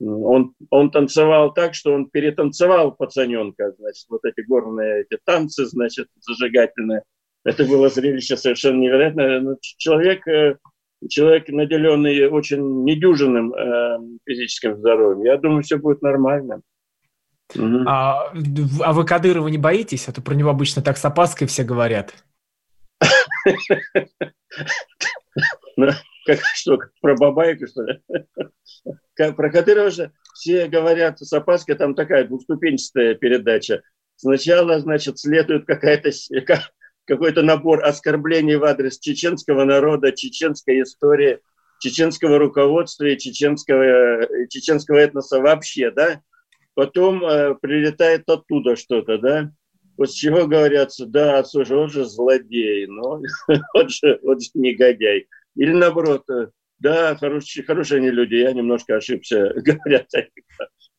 он, 0.00 0.54
он 0.70 0.90
танцевал 0.90 1.52
так, 1.52 1.74
что 1.74 1.92
он 1.92 2.08
перетанцевал 2.08 2.92
пацаненка, 2.92 3.74
значит, 3.78 4.06
вот 4.08 4.24
эти 4.24 4.46
горные 4.46 5.02
эти 5.02 5.20
танцы, 5.24 5.66
значит, 5.66 6.08
зажигательные. 6.20 7.02
Это 7.44 7.64
было 7.64 7.88
зрелище 7.88 8.36
совершенно 8.36 8.80
невероятное. 8.80 9.40
Ну, 9.40 9.56
человек, 9.60 10.26
э, 10.28 10.56
человек, 11.08 11.48
наделенный 11.48 12.28
очень 12.28 12.84
недюжинным 12.84 13.54
э, 13.54 13.98
физическим 14.26 14.76
здоровьем. 14.76 15.24
Я 15.24 15.38
думаю, 15.38 15.62
все 15.62 15.76
будет 15.76 16.02
нормально. 16.02 16.60
Угу. 17.54 17.84
А, 17.86 18.32
а 18.80 18.92
вы 18.92 19.04
Кадырова 19.04 19.48
не 19.48 19.58
боитесь? 19.58 20.08
А 20.08 20.12
то 20.12 20.22
про 20.22 20.34
него 20.34 20.50
обычно 20.50 20.82
так 20.82 20.96
с 20.96 21.04
опаской 21.04 21.46
все 21.46 21.64
говорят. 21.64 22.14
Как, 26.30 26.40
что, 26.54 26.78
про 27.00 27.16
Бабайку, 27.16 27.66
что 27.66 27.82
ли? 27.82 28.00
Про 29.36 29.50
Кадырова 29.50 29.90
же 29.90 30.12
все 30.34 30.66
говорят 30.66 31.18
с 31.18 31.32
опаской, 31.32 31.74
там 31.74 31.94
такая 31.94 32.24
двухступенчатая 32.24 33.14
передача. 33.14 33.82
Сначала, 34.16 34.78
значит, 34.80 35.18
следует 35.18 35.66
какая-то 35.66 36.10
какой-то 37.04 37.42
набор 37.42 37.84
оскорблений 37.84 38.56
в 38.56 38.64
адрес 38.64 38.98
чеченского 38.98 39.64
народа, 39.64 40.12
чеченской 40.12 40.82
истории, 40.82 41.40
чеченского 41.80 42.38
руководства 42.38 43.04
и 43.04 43.18
чеченского, 43.18 44.46
чеченского 44.48 44.98
этноса 44.98 45.40
вообще, 45.40 45.90
да? 45.90 46.22
Потом 46.74 47.24
э, 47.24 47.56
прилетает 47.60 48.28
оттуда 48.28 48.76
что-то, 48.76 49.18
да? 49.18 49.52
С 49.98 50.12
чего 50.12 50.46
говорят, 50.46 50.92
да, 50.98 51.44
слушай, 51.44 51.76
он 51.76 51.90
же 51.90 52.06
злодей, 52.06 52.86
но 52.86 53.20
он 53.74 53.88
же, 53.88 54.18
он 54.22 54.40
же 54.40 54.48
негодяй. 54.54 55.26
Или 55.56 55.72
наоборот, 55.72 56.28
э, 56.30 56.48
да, 56.78 57.16
хорошие, 57.16 57.64
хорошие 57.64 57.98
они 57.98 58.10
люди, 58.10 58.34
я 58.36 58.52
немножко 58.52 58.96
ошибся, 58.96 59.52
говорят. 59.56 60.06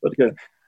Вот, 0.01 0.13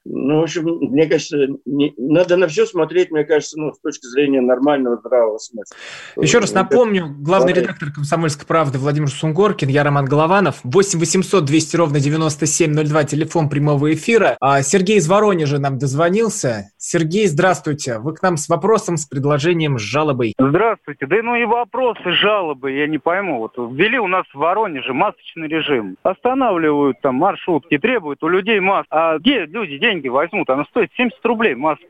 ну, 0.05 0.39
в 0.39 0.43
общем, 0.43 0.65
мне 0.65 1.05
кажется, 1.05 1.37
не, 1.65 1.93
надо 1.97 2.35
на 2.35 2.47
все 2.47 2.65
смотреть, 2.65 3.09
мне 3.11 3.23
кажется, 3.23 3.57
ну, 3.57 3.71
с 3.71 3.79
точки 3.79 4.05
зрения 4.05 4.41
нормального 4.41 4.97
здравого 4.97 5.37
смысла. 5.37 5.75
Еще 6.17 6.39
раз 6.39 6.53
напомню, 6.53 7.07
главный 7.19 7.53
редактор 7.53 7.89
«Комсомольской 7.91 8.45
правды» 8.45 8.79
Владимир 8.79 9.09
Сунгоркин, 9.09 9.69
я 9.69 9.83
Роман 9.83 10.05
Голованов. 10.05 10.59
8 10.63 10.99
800 10.99 11.45
200 11.45 11.75
ровно 11.77 11.99
9702, 12.01 13.03
телефон 13.05 13.49
прямого 13.49 13.93
эфира. 13.93 14.35
А 14.41 14.61
Сергей 14.61 14.97
из 14.97 15.07
Воронежа 15.07 15.57
нам 15.57 15.77
дозвонился. 15.77 16.71
Сергей, 16.77 17.27
здравствуйте. 17.27 17.99
Вы 17.99 18.13
к 18.13 18.21
нам 18.21 18.35
с 18.35 18.49
вопросом, 18.49 18.97
с 18.97 19.05
предложением, 19.05 19.79
с 19.79 19.81
жалобой. 19.81 20.33
Здравствуйте. 20.37 21.05
Да 21.05 21.15
ну 21.23 21.35
и 21.35 21.45
вопросы, 21.45 22.11
жалобы, 22.11 22.71
я 22.73 22.87
не 22.87 22.97
пойму. 22.97 23.39
Вот 23.39 23.53
ввели 23.57 23.99
у 23.99 24.07
нас 24.07 24.25
в 24.33 24.37
Воронеже 24.37 24.93
масочный 24.93 25.47
режим. 25.47 25.95
Останавливают 26.03 26.99
там 27.01 27.15
маршрутки, 27.15 27.77
требуют 27.77 28.21
у 28.23 28.27
людей 28.27 28.59
масок. 28.59 28.87
А 28.89 29.17
где 29.17 29.45
люди 29.45 29.77
деньги 29.77 29.92
деньги 29.93 30.07
возьмут. 30.07 30.49
Она 30.49 30.65
стоит 30.65 30.91
70 30.95 31.23
рублей 31.25 31.55
маска. 31.55 31.85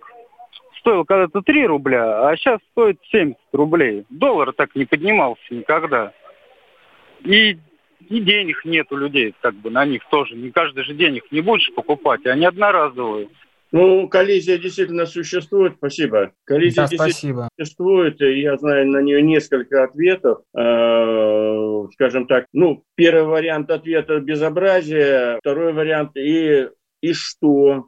Стоила 0.80 1.04
когда-то 1.06 1.42
3 1.42 1.66
рубля, 1.68 2.28
а 2.28 2.36
сейчас 2.36 2.60
стоит 2.72 3.00
70 3.10 3.38
рублей. 3.54 4.06
Доллар 4.10 4.52
так 4.52 4.76
не 4.76 4.86
поднимался 4.86 5.42
никогда. 5.50 6.12
И, 7.24 7.58
и 8.10 8.20
денег 8.20 8.66
нет 8.66 8.92
у 8.92 8.98
людей, 8.98 9.34
как 9.42 9.56
бы 9.56 9.70
на 9.70 9.86
них 9.86 10.02
тоже. 10.10 10.36
Не 10.36 10.52
каждый 10.52 10.84
же 10.84 10.94
день 10.94 11.18
их 11.18 11.32
не 11.32 11.40
будешь 11.40 11.74
покупать, 11.74 12.26
они 12.26 12.46
одноразовые. 12.46 13.30
Ну, 13.72 14.08
коллизия 14.08 14.60
действительно 14.60 15.06
существует, 15.08 15.76
спасибо. 15.78 16.32
Коллизия 16.44 16.84
да, 16.84 16.96
спасибо. 16.96 17.50
существует, 17.58 18.22
и 18.22 18.42
я 18.42 18.58
знаю 18.58 18.88
на 18.90 19.02
нее 19.02 19.22
несколько 19.24 19.84
ответов. 19.86 20.42
Э, 20.56 21.88
скажем 21.94 22.28
так, 22.28 22.46
ну, 22.54 22.84
первый 22.96 23.24
вариант 23.24 23.72
ответа– 23.72 24.20
безобразие, 24.20 25.38
второй 25.40 25.74
вариант– 25.74 26.12
и, 26.18 26.68
и 27.02 27.14
что? 27.14 27.88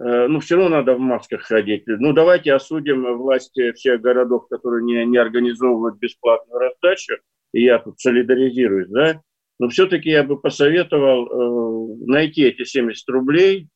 Э, 0.00 0.26
ну, 0.28 0.40
все 0.40 0.56
равно 0.56 0.76
надо 0.76 0.94
в 0.94 1.00
масках 1.00 1.42
ходить. 1.42 1.84
Ну, 1.86 2.12
давайте 2.12 2.52
осудим 2.52 3.16
власти 3.16 3.72
всех 3.72 4.00
городов, 4.00 4.48
которые 4.48 4.84
не, 4.84 5.04
не 5.06 5.18
организовывают 5.18 5.98
бесплатную 5.98 6.60
раздачу, 6.60 7.16
и 7.52 7.64
я 7.64 7.78
тут 7.78 7.98
солидаризируюсь, 8.00 8.88
да, 8.88 9.20
но 9.58 9.68
все-таки 9.68 10.10
я 10.10 10.22
бы 10.22 10.40
посоветовал 10.40 11.26
э, 11.26 12.04
найти 12.06 12.42
эти 12.44 12.64
70 12.64 13.08
рублей 13.08 13.68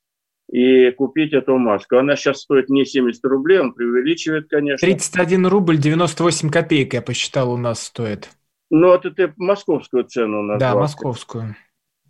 и 0.51 0.91
купить 0.93 1.33
эту 1.33 1.57
маску. 1.57 1.97
Она 1.97 2.15
сейчас 2.15 2.43
стоит 2.43 2.69
не 2.69 2.85
70 2.85 3.25
рублей, 3.25 3.59
он 3.59 3.73
преувеличивает, 3.73 4.49
конечно. 4.49 4.87
31 4.87 5.47
рубль 5.47 5.79
98 5.79 6.51
копеек, 6.51 6.95
я 6.95 7.03
посчитал, 7.03 7.53
у 7.53 7.57
нас 7.57 7.83
стоит. 7.83 8.31
Ну, 8.71 8.93
это 8.93 9.11
ты 9.11 9.33
московскую 9.37 10.05
цену 10.05 10.43
назвал. 10.43 10.75
Да, 10.75 10.81
московскую. 10.81 11.57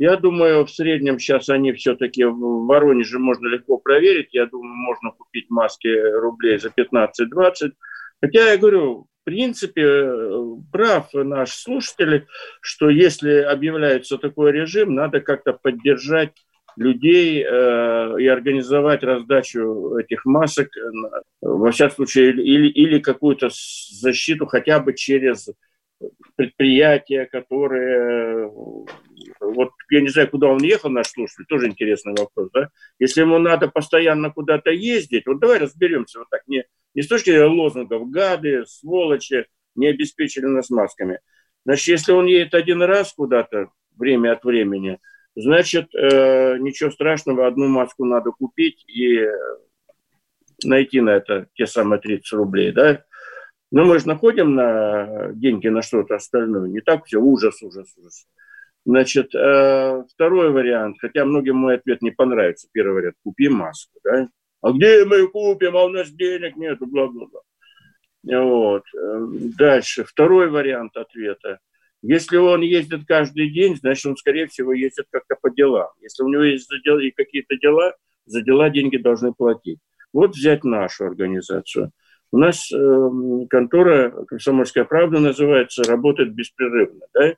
Я 0.02 0.16
думаю, 0.16 0.64
в 0.64 0.70
среднем 0.70 1.20
сейчас 1.20 1.48
они 1.48 1.70
все-таки 1.74 2.24
в 2.24 2.66
Воронеже 2.66 3.20
можно 3.20 3.46
легко 3.46 3.78
проверить. 3.78 4.30
Я 4.32 4.46
думаю, 4.46 4.74
можно 4.74 5.12
купить 5.12 5.48
маски 5.48 5.86
рублей 5.86 6.58
за 6.58 6.70
15-20. 6.70 7.70
Хотя 8.20 8.50
я 8.50 8.58
говорю, 8.58 9.02
в 9.02 9.24
принципе, 9.24 10.10
прав 10.72 11.14
наш 11.14 11.52
слушатель, 11.52 12.26
что 12.60 12.90
если 12.90 13.42
объявляется 13.42 14.18
такой 14.18 14.50
режим, 14.50 14.92
надо 14.92 15.20
как-то 15.20 15.52
поддержать 15.52 16.32
людей 16.76 17.44
э, 17.44 18.20
и 18.20 18.26
организовать 18.26 19.04
раздачу 19.04 19.98
этих 19.98 20.24
масок, 20.24 20.66
э, 20.76 20.80
во 21.42 21.70
всяком 21.70 21.94
случае, 21.94 22.30
или, 22.30 22.66
или 22.66 22.98
какую-то 22.98 23.50
защиту 23.52 24.46
хотя 24.46 24.80
бы 24.80 24.94
через 24.94 25.48
предприятия, 26.34 27.26
которые... 27.26 28.50
Вот 29.40 29.70
я 29.90 30.00
не 30.00 30.08
знаю, 30.08 30.28
куда 30.28 30.48
он 30.48 30.62
ехал, 30.62 30.90
наш 30.90 31.08
слушатель, 31.08 31.44
тоже 31.46 31.66
интересный 31.66 32.14
вопрос, 32.18 32.50
да? 32.52 32.68
Если 32.98 33.20
ему 33.20 33.38
надо 33.38 33.68
постоянно 33.68 34.30
куда-то 34.30 34.70
ездить, 34.70 35.26
вот 35.26 35.40
давай 35.40 35.58
разберемся 35.58 36.20
вот 36.20 36.28
так, 36.30 36.42
не, 36.46 36.64
не 36.94 37.02
с 37.02 37.08
точки 37.08 37.30
зрения 37.30 37.46
лозунгов, 37.46 38.10
гады, 38.10 38.64
сволочи, 38.66 39.46
не 39.74 39.88
обеспечили 39.88 40.46
нас 40.46 40.70
масками. 40.70 41.20
Значит, 41.64 41.88
если 41.88 42.12
он 42.12 42.26
едет 42.26 42.54
один 42.54 42.82
раз 42.82 43.12
куда-то, 43.12 43.70
время 43.96 44.32
от 44.32 44.44
времени, 44.44 44.98
значит, 45.36 45.94
э, 45.94 46.58
ничего 46.58 46.90
страшного, 46.90 47.46
одну 47.46 47.68
маску 47.68 48.04
надо 48.04 48.32
купить 48.32 48.84
и 48.88 49.26
найти 50.64 51.00
на 51.00 51.10
это 51.10 51.46
те 51.54 51.66
самые 51.66 52.00
30 52.00 52.32
рублей, 52.32 52.72
да? 52.72 53.04
Но 53.70 53.84
мы 53.84 53.98
же 53.98 54.06
находим 54.06 54.54
на 54.54 55.30
деньги 55.32 55.68
на 55.68 55.80
что-то 55.80 56.16
остальное. 56.16 56.68
Не 56.68 56.80
так 56.80 57.06
все 57.06 57.18
ужас, 57.18 57.62
ужас, 57.62 57.88
ужас. 57.96 58.26
Значит, 58.84 59.34
э, 59.34 60.04
второй 60.12 60.50
вариант, 60.50 60.96
хотя 61.00 61.24
многим 61.24 61.56
мой 61.56 61.76
ответ 61.76 62.02
не 62.02 62.10
понравится. 62.10 62.68
Первый 62.72 62.94
вариант, 62.94 63.16
купи 63.22 63.48
маску, 63.48 63.98
да? 64.02 64.28
А 64.60 64.72
где 64.72 65.04
мы 65.04 65.16
ее 65.16 65.28
купим, 65.28 65.76
а 65.76 65.84
у 65.84 65.88
нас 65.88 66.10
денег 66.10 66.56
нет, 66.56 66.78
бла-бла-бла. 66.80 67.42
Вот. 68.24 68.82
Э, 68.96 69.26
дальше, 69.56 70.04
второй 70.04 70.48
вариант 70.48 70.96
ответа. 70.96 71.58
Если 72.02 72.36
он 72.36 72.62
ездит 72.62 73.06
каждый 73.06 73.50
день, 73.50 73.76
значит, 73.76 74.06
он, 74.06 74.16
скорее 74.16 74.48
всего, 74.48 74.72
ездит 74.72 75.06
как-то 75.10 75.36
по 75.40 75.50
делам. 75.50 75.90
Если 76.00 76.24
у 76.24 76.28
него 76.28 76.42
есть 76.42 76.68
какие-то 77.16 77.56
дела, 77.56 77.94
за 78.26 78.42
дела 78.42 78.70
деньги 78.70 78.96
должны 78.96 79.32
платить. 79.32 79.78
Вот 80.12 80.34
взять 80.34 80.64
нашу 80.64 81.06
организацию– 81.06 81.92
у 82.32 82.38
нас 82.38 82.72
э, 82.72 83.10
контора 83.50 84.24
«Комсомольская 84.26 84.84
правда» 84.84 85.18
называется, 85.18 85.82
работает 85.84 86.34
беспрерывно. 86.34 87.04
Да? 87.12 87.34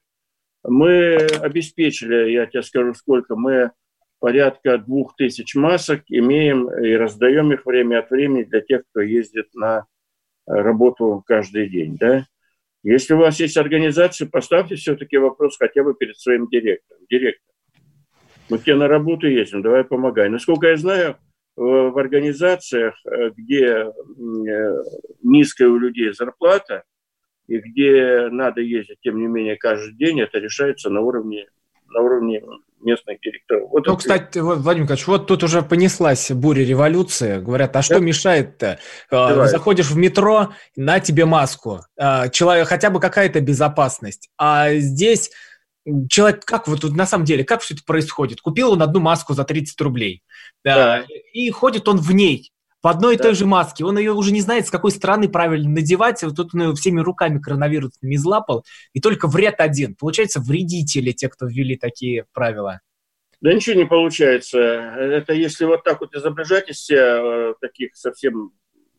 Мы 0.67 1.17
обеспечили, 1.17 2.31
я 2.31 2.47
тебе 2.47 2.63
скажу 2.63 2.95
сколько, 2.95 3.37
мы 3.37 3.73
порядка 4.19 4.79
двух 4.79 5.15
тысяч 5.17 5.55
масок 5.55 6.05
имеем 6.09 6.71
и 6.71 6.95
раздаем 6.95 7.53
их 7.53 7.67
время 7.67 7.99
от 7.99 8.11
времени 8.11 8.45
для 8.45 8.61
тех, 8.63 8.83
кто 8.91 9.01
ездит 9.01 9.55
на 9.55 9.87
работу 10.47 11.23
каждый 11.27 11.69
день. 11.69 11.97
Да? 11.99 12.25
Если 12.83 13.15
у 13.15 13.19
вас 13.19 13.41
есть 13.41 13.57
организация, 13.57 14.29
поставьте 14.29 14.77
все-таки 14.77 15.19
вопрос 15.19 15.57
хотя 15.59 15.83
бы 15.83 15.95
перед 15.95 16.19
своим 16.19 16.49
директором. 16.49 17.03
Директор, 17.11 17.55
мы 18.49 18.59
тебе 18.59 18.77
на 18.77 18.89
работу 18.89 19.27
ездим, 19.27 19.63
давай 19.63 19.85
помогай. 19.85 20.29
Насколько 20.29 20.69
я 20.69 20.77
знаю, 20.77 21.17
в 21.57 21.99
организациях, 21.99 22.95
э, 23.07 23.31
где 23.37 23.67
э, 23.67 24.83
низкая 25.23 25.69
у 25.69 25.79
людей 25.79 26.13
зарплата, 26.13 26.83
и 27.47 27.59
где 27.59 28.29
надо 28.31 28.61
ездить, 28.61 28.99
тем 29.03 29.19
не 29.19 29.27
менее, 29.27 29.57
каждый 29.57 29.95
день, 29.95 30.21
это 30.21 30.39
решается 30.39 30.91
на 30.91 31.01
уровне 31.01 31.47
на 31.95 32.01
уровне 32.01 32.43
местных 32.81 33.21
директоров. 33.21 33.71
Вот 33.71 33.87
ну, 33.87 33.97
кстати, 33.97 34.39
вот, 34.39 34.59
Владимир 34.59 34.85
Николаевич, 34.85 35.07
вот 35.07 35.27
тут 35.27 35.43
уже 35.43 35.63
понеслась 35.63 36.31
буря 36.31 36.65
революции. 36.65 37.39
Говорят, 37.39 37.75
а 37.77 37.83
что 37.83 37.95
да? 37.95 38.01
мешает-то? 38.01 38.79
А, 39.11 39.29
Давай. 39.31 39.49
Заходишь 39.49 39.91
в 39.91 39.97
метро, 39.97 40.53
на 40.77 41.01
тебе 41.01 41.25
маску. 41.25 41.81
А, 41.97 42.29
человек, 42.29 42.69
хотя 42.69 42.91
бы 42.91 43.01
какая-то 43.01 43.41
безопасность. 43.41 44.29
А 44.37 44.75
здесь 44.75 45.31
человек, 46.09 46.45
как 46.45 46.69
вот 46.69 46.83
на 46.85 47.07
самом 47.07 47.25
деле, 47.25 47.45
как 47.45 47.63
все 47.63 47.75
это 47.75 47.85
происходит? 47.85 48.41
Купил 48.41 48.73
он 48.73 48.83
одну 48.83 49.01
маску 49.01 49.35
за 49.35 49.45
30 49.45 49.81
рублей, 49.81 50.23
да. 50.65 51.05
и 51.33 51.51
ходит 51.51 51.89
он 51.89 51.99
в 51.99 52.13
ней, 52.13 52.53
в 52.85 52.87
одной 52.87 53.15
и 53.15 53.17
да. 53.17 53.25
той 53.25 53.35
же 53.35 53.47
маске. 53.47 53.83
Он 53.85 53.97
ее 53.97 54.13
уже 54.13 54.31
не 54.31 54.43
знает, 54.43 54.67
с 54.67 54.71
какой 54.71 54.91
стороны 54.91 55.27
правильно 55.27 55.71
надевать. 55.71 56.23
Вот 56.23 56.37
тут 56.37 56.55
он 56.55 56.63
ее 56.63 56.75
всеми 56.75 57.01
руками 57.01 57.39
коронавирусными 57.39 58.15
излапал. 58.15 58.65
И 58.93 59.01
только 59.01 59.27
вред 59.27 59.55
один. 59.59 59.97
Получается, 59.97 60.39
вредители, 60.39 61.13
те, 61.13 61.31
кто 61.31 61.47
ввели 61.47 61.77
такие 61.77 62.27
правила. 62.35 62.81
Да 63.41 63.55
ничего 63.55 63.77
не 63.77 63.87
получается. 63.87 64.59
Это 64.59 65.33
если 65.33 65.65
вот 65.65 65.83
так 65.83 66.01
вот 66.01 66.15
изображать 66.15 66.69
из 66.69 66.85
себя 66.85 67.21
э, 67.23 67.55
таких 67.59 67.97
совсем 67.97 68.53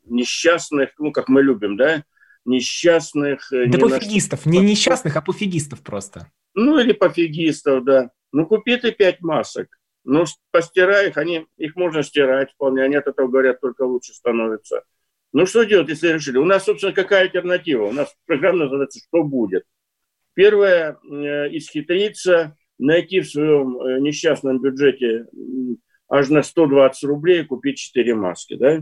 несчастных, 0.06 0.90
ну, 0.98 1.12
как 1.12 1.30
мы 1.30 1.44
любим, 1.44 1.78
да, 1.78 2.04
несчастных... 2.44 3.54
Э, 3.54 3.68
да 3.68 3.78
не 3.78 3.84
пофигистов, 3.84 4.48
не 4.48 4.60
несчастных, 4.60 5.16
а 5.16 5.22
пофигистов 5.22 5.82
просто. 5.82 6.32
Ну, 6.56 6.80
или 6.80 6.92
пофигистов, 6.92 7.84
да. 7.84 8.10
Ну, 8.32 8.48
купи 8.48 8.78
ты 8.78 8.92
пять 8.92 9.22
масок. 9.22 9.68
Ну, 10.06 10.26
постирай 10.52 11.10
их, 11.10 11.18
они, 11.18 11.48
их 11.58 11.76
можно 11.76 12.04
стирать 12.04 12.52
вполне, 12.52 12.84
они 12.84 12.96
от 12.96 13.08
этого, 13.08 13.28
говорят, 13.28 13.60
только 13.60 13.82
лучше 13.82 14.14
становятся. 14.14 14.84
Ну, 15.34 15.46
что 15.46 15.64
делать, 15.64 15.90
если 15.90 16.10
решили? 16.10 16.38
У 16.38 16.46
нас, 16.46 16.64
собственно, 16.64 16.94
какая 16.94 17.24
альтернатива? 17.24 17.86
У 17.86 17.92
нас 17.92 18.16
программа 18.26 18.66
называется 18.66 19.00
«Что 19.06 19.24
будет?». 19.24 19.64
Первое 20.34 20.98
э,– 21.04 21.48
исхитриться, 21.58 22.56
найти 22.78 23.22
в 23.22 23.30
своем 23.30 23.80
э, 23.80 24.00
несчастном 24.00 24.62
бюджете 24.62 25.26
аж 26.08 26.30
на 26.30 26.44
120 26.44 27.04
рублей 27.06 27.44
купить 27.44 27.78
4 27.80 28.16
маски, 28.16 28.56
да? 28.56 28.82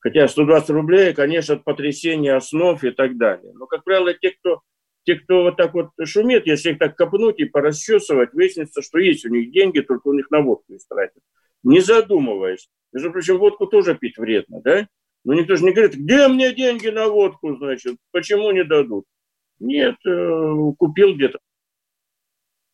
Хотя 0.00 0.26
120 0.26 0.70
рублей, 0.70 1.14
конечно, 1.14 1.54
от 1.54 1.64
потрясения 1.64 2.34
основ 2.34 2.82
и 2.82 2.90
так 2.90 3.16
далее. 3.16 3.52
Но, 3.54 3.66
как 3.66 3.84
правило, 3.84 4.12
те, 4.12 4.32
кто 4.32 4.62
те, 5.04 5.16
кто 5.16 5.42
вот 5.42 5.56
так 5.56 5.74
вот 5.74 5.90
шумит, 6.04 6.46
если 6.46 6.72
их 6.72 6.78
так 6.78 6.96
копнуть 6.96 7.40
и 7.40 7.44
порасчесывать, 7.44 8.32
выяснится, 8.32 8.82
что 8.82 8.98
есть 8.98 9.24
у 9.24 9.28
них 9.28 9.52
деньги, 9.52 9.80
только 9.80 10.08
у 10.08 10.12
них 10.12 10.30
на 10.30 10.40
водку 10.40 10.74
истратят. 10.74 11.22
Не 11.62 11.80
задумываясь. 11.80 12.68
Между 12.92 13.10
прочим, 13.10 13.38
водку 13.38 13.66
тоже 13.66 13.94
пить 13.94 14.18
вредно, 14.18 14.60
да? 14.62 14.88
Но 15.24 15.34
никто 15.34 15.56
же 15.56 15.64
не 15.64 15.72
говорит, 15.72 15.94
где 15.94 16.26
мне 16.28 16.52
деньги 16.54 16.88
на 16.88 17.08
водку, 17.08 17.54
значит, 17.56 17.96
почему 18.10 18.50
не 18.50 18.64
дадут? 18.64 19.04
Нет, 19.60 19.96
э, 20.04 20.54
купил 20.76 21.14
где-то. 21.14 21.38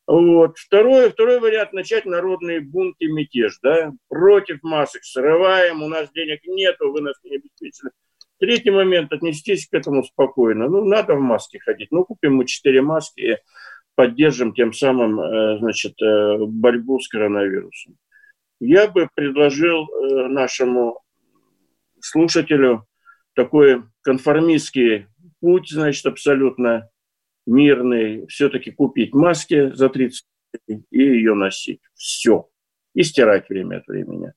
Вот. 0.07 0.57
Второй, 0.57 1.11
второй 1.11 1.39
вариант– 1.39 1.73
начать 1.75 2.07
народный 2.07 2.61
бунт 2.61 2.97
и 2.99 3.09
мятеж. 3.09 3.59
Да? 3.63 3.93
Против 4.09 4.63
масок 4.63 5.05
срываем, 5.05 5.83
у 5.83 5.89
нас 5.89 6.11
денег 6.13 6.41
нету, 6.47 6.91
вы 6.91 7.03
нас 7.03 7.15
не 7.25 7.37
обеспечили. 7.37 7.91
Третий 8.39 8.71
момент– 8.71 9.13
отнестись 9.13 9.69
к 9.69 9.75
этому 9.75 10.05
спокойно. 10.05 10.69
Ну, 10.69 10.85
надо 10.85 11.15
в 11.15 11.21
маске 11.21 11.59
ходить. 11.59 11.91
Ну, 11.91 12.05
купим 12.05 12.37
мы 12.37 12.47
четыре 12.47 12.83
маски 12.83 13.21
и 13.21 13.37
поддержим 13.95 14.55
тем 14.55 14.73
самым 14.73 15.21
э, 15.21 15.59
значит, 15.59 16.01
э, 16.01 16.39
борьбу 16.47 17.01
с 17.01 17.09
коронавирусом. 17.09 17.97
Я 18.61 18.87
бы 18.87 19.09
предложил 19.13 19.89
э, 19.89 20.29
нашему 20.29 21.01
слушателю 22.01 22.87
такой 23.35 23.83
конформистский 24.03 25.07
путь, 25.41 25.71
значит, 25.71 26.07
абсолютно 26.07 26.89
мирный, 27.47 28.27
все-таки 28.29 28.71
купить 28.71 29.15
маски 29.15 29.73
за 29.73 29.89
30 29.89 30.25
и 30.69 30.79
ее 30.91 31.35
носить. 31.35 31.81
Все. 31.95 32.49
И 32.95 33.03
стирать 33.03 33.49
время 33.49 33.79
от 33.79 33.87
времени. 33.89 34.33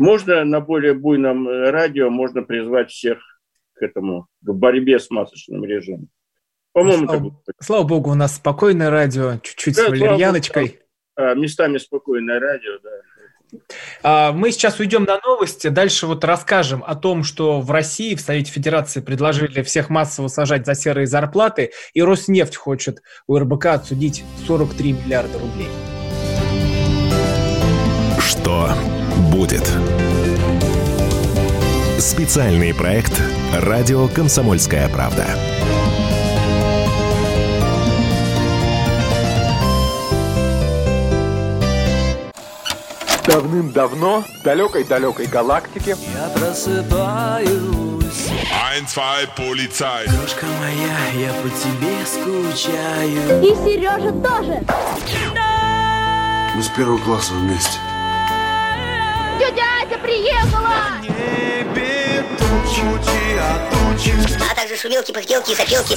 Можно 0.00 0.44
на 0.44 0.60
более 0.60 0.94
буйном 0.94 1.46
э, 1.46 1.70
радио, 1.70 2.08
можно 2.08 2.42
призвать 2.42 2.90
всех 2.90 3.18
к 3.74 3.82
этому, 3.82 4.28
к 4.40 4.50
борьбе 4.50 4.98
с 4.98 5.10
масочным 5.10 5.62
режимом. 5.62 6.08
По-моему, 6.72 7.06
слава, 7.06 7.20
будет. 7.20 7.34
слава 7.60 7.82
богу, 7.82 8.10
у 8.10 8.14
нас 8.14 8.36
спокойное 8.36 8.88
радио, 8.88 9.38
чуть-чуть 9.42 9.76
да, 9.76 9.86
с 9.86 9.88
валерьяночкой. 9.90 10.80
А, 11.16 11.34
местами 11.34 11.76
спокойное 11.76 12.40
радио, 12.40 12.78
да. 12.82 13.58
А, 14.02 14.32
мы 14.32 14.52
сейчас 14.52 14.80
уйдем 14.80 15.04
на 15.04 15.18
новости. 15.18 15.68
Дальше 15.68 16.06
вот 16.06 16.24
расскажем 16.24 16.82
о 16.86 16.94
том, 16.94 17.22
что 17.22 17.60
в 17.60 17.70
России, 17.70 18.14
в 18.14 18.22
Совете 18.22 18.50
Федерации 18.50 19.00
предложили 19.00 19.60
всех 19.62 19.90
массово 19.90 20.28
сажать 20.28 20.64
за 20.64 20.74
серые 20.74 21.06
зарплаты, 21.06 21.72
и 21.92 22.02
Роснефть 22.02 22.56
хочет 22.56 23.02
у 23.26 23.36
РБК 23.38 23.66
отсудить 23.66 24.24
43 24.46 24.92
миллиарда 24.94 25.38
рублей. 25.38 25.68
Что 28.18 28.70
будет? 29.32 29.68
Специальный 32.00 32.72
проект 32.72 33.12
«Радио 33.52 34.08
Комсомольская 34.08 34.88
правда». 34.88 35.26
Давным-давно 43.26 44.22
в 44.22 44.42
далекой-далекой 44.42 45.26
галактике 45.26 45.94
Я 46.14 46.30
просыпаюсь. 46.30 47.50
Ein, 48.50 48.86
zwei, 48.86 49.28
полицай 49.36 50.06
Дружка 50.08 50.46
моя, 50.58 51.26
я 51.26 51.34
по 51.34 51.50
тебе 51.50 52.06
скучаю. 52.06 53.42
И 53.42 53.54
Сережа 53.56 54.10
тоже. 54.12 54.64
Мы 56.56 56.62
с 56.62 56.68
первого 56.68 56.96
класса 56.96 57.34
вместе 57.34 57.78
Тетя 59.90 60.02
приехала! 60.02 61.00
небе 61.02 62.24
тучи, 62.38 63.38
а 63.40 63.70
тучи 63.70 64.14
А 64.48 64.54
также 64.54 64.76
шумелки, 64.76 65.10
пыхтелки 65.10 65.50
и 65.50 65.54
сопелки 65.56 65.96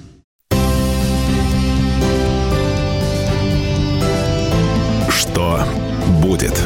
Будет? 6.31 6.57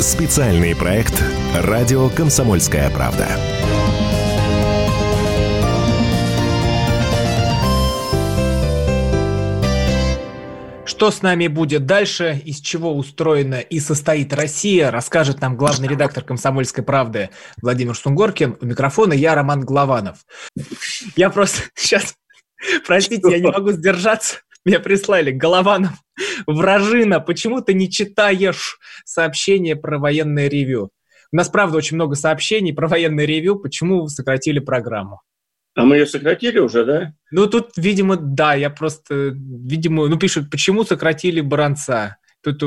Специальный 0.00 0.76
проект 0.76 1.20
«Радио 1.56 2.08
Комсомольская 2.08 2.88
правда». 2.90 3.26
Что 10.84 11.10
с 11.10 11.22
нами 11.22 11.48
будет 11.48 11.84
дальше, 11.84 12.40
из 12.44 12.60
чего 12.60 12.96
устроена 12.96 13.58
и 13.58 13.80
состоит 13.80 14.32
Россия, 14.32 14.92
расскажет 14.92 15.40
нам 15.40 15.56
главный 15.56 15.88
редактор 15.88 16.22
«Комсомольской 16.22 16.84
правды» 16.84 17.30
Владимир 17.60 17.96
Сунгоркин. 17.96 18.58
У 18.60 18.66
микрофона 18.66 19.14
я, 19.14 19.34
Роман 19.34 19.62
Главанов. 19.62 20.18
Я 21.16 21.28
просто 21.30 21.62
сейчас, 21.74 22.14
простите, 22.86 23.28
я 23.32 23.40
не 23.40 23.50
могу 23.50 23.72
сдержаться. 23.72 24.36
Мне 24.64 24.78
прислали 24.78 25.30
Голованов, 25.30 25.92
вражина, 26.46 27.20
почему 27.20 27.60
ты 27.60 27.74
не 27.74 27.90
читаешь 27.90 28.78
сообщения 29.04 29.76
про 29.76 29.98
военное 29.98 30.48
ревю? 30.48 30.90
У 31.32 31.36
нас, 31.36 31.48
правда, 31.48 31.78
очень 31.78 31.96
много 31.96 32.14
сообщений 32.14 32.74
про 32.74 32.88
военное 32.88 33.24
ревю, 33.24 33.58
почему 33.58 34.06
сократили 34.08 34.58
программу. 34.58 35.20
А 35.74 35.84
мы 35.84 35.96
ее 35.96 36.06
сократили 36.06 36.58
уже, 36.58 36.84
да? 36.84 37.14
Ну, 37.30 37.46
тут, 37.46 37.70
видимо, 37.76 38.16
да, 38.16 38.54
я 38.54 38.68
просто, 38.68 39.34
видимо, 39.34 40.06
ну, 40.08 40.18
пишут, 40.18 40.50
почему 40.50 40.84
сократили 40.84 41.40
Баранца. 41.40 42.18
Тут 42.42 42.62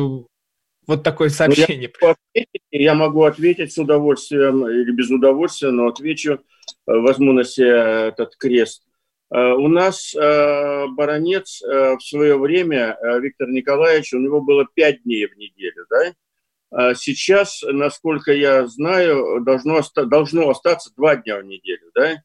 вот 0.88 1.04
такое 1.04 1.30
сообщение. 1.30 1.92
Ну, 2.02 2.08
я, 2.08 2.16
могу 2.16 2.18
ответить, 2.34 2.62
я 2.72 2.94
могу 2.96 3.24
ответить 3.24 3.74
с 3.74 3.78
удовольствием 3.78 4.68
или 4.68 4.92
без 4.92 5.12
удовольствия, 5.12 5.70
но 5.70 5.88
отвечу, 5.88 6.40
возьму 6.88 7.34
на 7.34 7.44
себя 7.44 8.08
этот 8.08 8.36
крест. 8.38 8.84
Э, 9.34 9.54
у 9.54 9.68
нас 9.68 10.14
э, 10.16 10.86
баронец 10.96 11.62
э, 11.64 11.96
в 11.96 12.02
свое 12.02 12.38
время, 12.38 12.98
Виктор 13.20 13.50
Николаевич, 13.50 14.14
у 14.14 14.20
него 14.20 14.42
было 14.42 14.66
пять 14.74 15.04
дней 15.04 15.28
в 15.28 15.36
неделю, 15.36 15.86
да? 15.90 16.14
Сейчас, 16.96 17.62
насколько 17.64 18.34
я 18.34 18.68
знаю, 18.68 19.42
должно, 19.46 19.82
должно 20.08 20.50
остаться 20.50 20.92
два 20.98 21.16
дня 21.16 21.38
в 21.38 21.46
неделю, 21.46 21.90
да? 21.94 22.18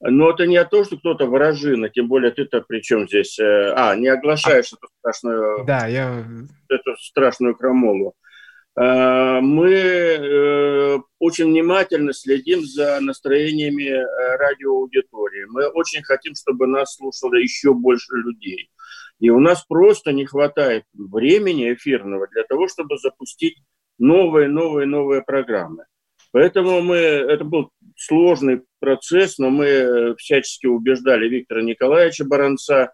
Но 0.00 0.30
это 0.30 0.46
не 0.46 0.62
то, 0.64 0.82
что 0.82 0.96
кто-то 0.96 1.26
вражина, 1.26 1.88
тем 1.90 2.08
более 2.08 2.32
ты-то 2.32 2.60
при 2.62 2.80
чем 2.80 3.06
здесь? 3.06 3.38
А, 3.38 3.94
не 3.94 4.08
оглашаешь 4.08 4.72
а, 4.72 4.76
эту 4.76 4.88
страшную, 4.98 5.64
да, 5.64 5.86
я... 5.86 6.24
эту 6.68 6.96
страшную 6.96 7.54
крамолу. 7.54 8.14
Э, 8.76 9.40
мы 9.40 9.70
э, 9.70 10.98
очень 11.18 11.46
внимательно 11.46 12.12
следим 12.12 12.64
за 12.64 12.98
настроениями 13.00 13.90
радиоаудитории. 14.38 15.44
Мы 15.48 15.68
очень 15.68 16.02
хотим, 16.02 16.34
чтобы 16.34 16.66
нас 16.66 16.96
слушало 16.96 17.34
еще 17.34 17.72
больше 17.74 18.14
людей. 18.16 18.70
И 19.20 19.30
у 19.30 19.38
нас 19.38 19.64
просто 19.64 20.12
не 20.12 20.26
хватает 20.26 20.84
времени 20.92 21.72
эфирного 21.72 22.26
для 22.28 22.42
того, 22.44 22.68
чтобы 22.68 22.98
запустить 22.98 23.56
новые, 23.98 24.48
новые, 24.48 24.86
новые 24.86 25.22
программы. 25.22 25.84
Поэтому 26.32 26.82
мы, 26.82 26.96
это 26.96 27.44
был 27.44 27.70
сложный 27.96 28.62
процесс, 28.80 29.38
но 29.38 29.50
мы 29.50 30.16
всячески 30.18 30.66
убеждали 30.66 31.28
Виктора 31.28 31.62
Николаевича 31.62 32.24
Баранца, 32.24 32.92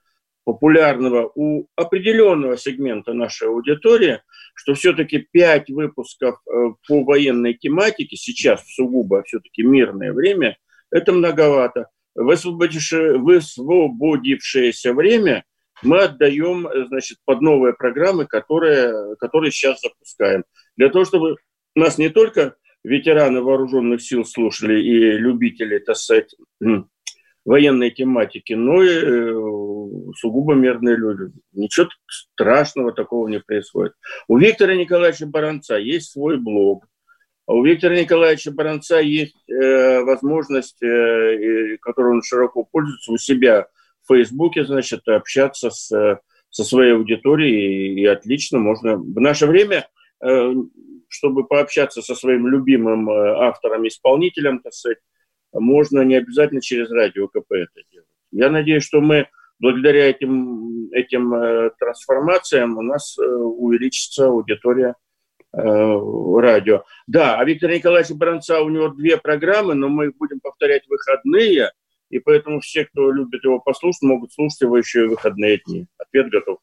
популярного 0.50 1.30
у 1.36 1.68
определенного 1.76 2.56
сегмента 2.56 3.12
нашей 3.12 3.46
аудитории, 3.46 4.20
что 4.54 4.74
все-таки 4.74 5.24
пять 5.30 5.70
выпусков 5.70 6.40
э, 6.44 6.50
по 6.88 7.04
военной 7.04 7.54
тематике, 7.54 8.16
сейчас 8.16 8.66
сугубо 8.66 9.22
все-таки 9.22 9.62
мирное 9.62 10.12
время, 10.12 10.56
это 10.90 11.12
многовато. 11.12 11.86
Высвободившееся 12.16 14.92
время 14.92 15.44
мы 15.84 16.02
отдаем 16.02 16.66
значит, 16.88 17.18
под 17.24 17.42
новые 17.42 17.74
программы, 17.74 18.26
которые, 18.26 19.14
которые 19.20 19.52
сейчас 19.52 19.80
запускаем. 19.80 20.42
Для 20.76 20.88
того, 20.88 21.04
чтобы 21.04 21.36
нас 21.76 21.96
не 21.96 22.08
только 22.08 22.56
ветераны 22.82 23.40
вооруженных 23.40 24.02
сил 24.02 24.24
слушали 24.24 24.82
и 24.82 25.12
любители, 25.12 25.78
так 25.78 25.96
сказать, 25.96 26.34
военной 27.44 27.90
тематики, 27.90 28.52
но 28.52 28.82
и 28.82 28.88
э, 28.88 30.12
сугубо 30.16 30.54
мирные 30.54 30.96
люди. 30.96 31.32
Ничего 31.52 31.88
страшного 32.06 32.92
такого 32.92 33.28
не 33.28 33.40
происходит. 33.40 33.94
У 34.28 34.38
Виктора 34.38 34.74
Николаевича 34.74 35.26
Баранца 35.26 35.76
есть 35.76 36.12
свой 36.12 36.38
блог. 36.38 36.86
А 37.46 37.54
у 37.54 37.64
Виктора 37.64 37.96
Николаевича 37.96 38.52
Баранца 38.52 39.00
есть 39.00 39.36
э, 39.50 40.00
возможность, 40.02 40.82
э, 40.82 41.78
которой 41.80 42.12
он 42.12 42.22
широко 42.22 42.64
пользуется, 42.64 43.12
у 43.12 43.18
себя 43.18 43.66
в 44.02 44.14
Фейсбуке, 44.14 44.64
значит, 44.64 45.08
общаться 45.08 45.70
с, 45.70 46.20
со 46.50 46.64
своей 46.64 46.94
аудиторией, 46.94 47.94
и, 47.94 48.00
и 48.02 48.06
отлично 48.06 48.58
можно. 48.58 48.96
В 48.96 49.20
наше 49.20 49.46
время 49.46 49.88
э, 50.22 50.52
чтобы 51.10 51.44
пообщаться 51.44 52.02
со 52.02 52.14
своим 52.14 52.46
любимым 52.46 53.10
э, 53.10 53.34
автором-исполнителем, 53.48 54.60
так 54.60 54.72
сказать, 54.72 54.98
можно 55.52 56.02
не 56.02 56.16
обязательно 56.16 56.60
через 56.60 56.90
радио 56.90 57.28
КП 57.28 57.52
это 57.52 57.82
делать. 57.90 58.08
Я 58.32 58.50
надеюсь, 58.50 58.84
что 58.84 59.00
мы 59.00 59.28
благодаря 59.58 60.08
этим, 60.08 60.90
этим 60.92 61.34
э, 61.34 61.70
трансформациям 61.78 62.78
у 62.78 62.82
нас 62.82 63.16
э, 63.18 63.22
увеличится 63.22 64.26
аудитория 64.26 64.94
радио. 65.52 66.84
Да, 67.08 67.36
а 67.36 67.44
Виктор 67.44 67.70
Николаевич 67.70 68.12
Бранца, 68.12 68.60
у 68.60 68.68
него 68.68 68.88
две 68.88 69.16
программы, 69.16 69.74
но 69.74 69.88
мы 69.88 70.06
их 70.06 70.16
будем 70.16 70.38
повторять 70.38 70.86
выходные, 70.86 71.72
и 72.08 72.20
поэтому 72.20 72.60
все, 72.60 72.84
кто 72.84 73.10
любит 73.10 73.42
его 73.44 73.58
послушать, 73.58 74.02
могут 74.02 74.32
слушать 74.32 74.60
его 74.60 74.78
еще 74.78 75.04
и 75.04 75.08
выходные 75.08 75.60
дни. 75.66 75.86
Ответ 75.98 76.30
готов. 76.30 76.58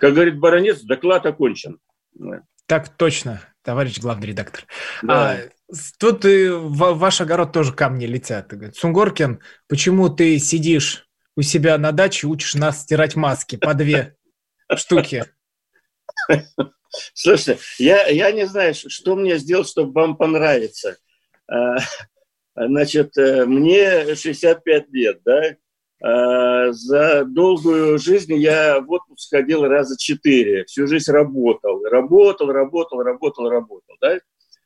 Как 0.00 0.14
говорит 0.14 0.38
Баранец, 0.38 0.80
доклад 0.82 1.26
окончен. 1.26 1.78
Так 2.66 2.88
точно 2.88 3.40
товарищ 3.62 4.00
главный 4.00 4.28
редактор. 4.28 4.64
Да. 5.02 5.32
А, 5.32 5.36
тут 5.98 6.24
и 6.24 6.48
в 6.48 6.94
ваш 6.94 7.20
огород 7.20 7.52
тоже 7.52 7.72
камни 7.72 8.06
летят. 8.06 8.52
Сунгоркин, 8.74 9.40
почему 9.68 10.08
ты 10.08 10.38
сидишь 10.38 11.08
у 11.36 11.42
себя 11.42 11.78
на 11.78 11.92
даче 11.92 12.26
учишь 12.26 12.54
нас 12.54 12.82
стирать 12.82 13.16
маски 13.16 13.56
по 13.56 13.74
две 13.74 14.16
штуки? 14.76 15.24
Слушайте, 17.14 17.58
я, 17.78 18.06
я 18.08 18.32
не 18.32 18.46
знаю, 18.46 18.74
что 18.74 19.14
мне 19.14 19.38
сделать, 19.38 19.68
чтобы 19.68 19.92
вам 19.92 20.16
понравиться. 20.16 20.96
А, 21.48 21.78
значит, 22.56 23.16
э, 23.16 23.44
мне 23.46 24.14
65 24.14 24.88
лет, 24.90 25.20
да? 25.24 25.56
А, 26.02 26.72
за 26.72 27.24
долгую 27.24 27.98
жизнь 27.98 28.34
я 28.34 28.80
в 28.80 28.90
отпуск 28.90 29.30
ходил 29.30 29.64
раза 29.64 29.96
четыре. 29.98 30.64
Всю 30.64 30.86
жизнь 30.86 31.10
работал. 31.12 31.84
Работал, 31.84 32.50
работал, 32.50 33.02
работал, 33.02 33.48
работал. 33.48 33.96
Да? 34.00 34.18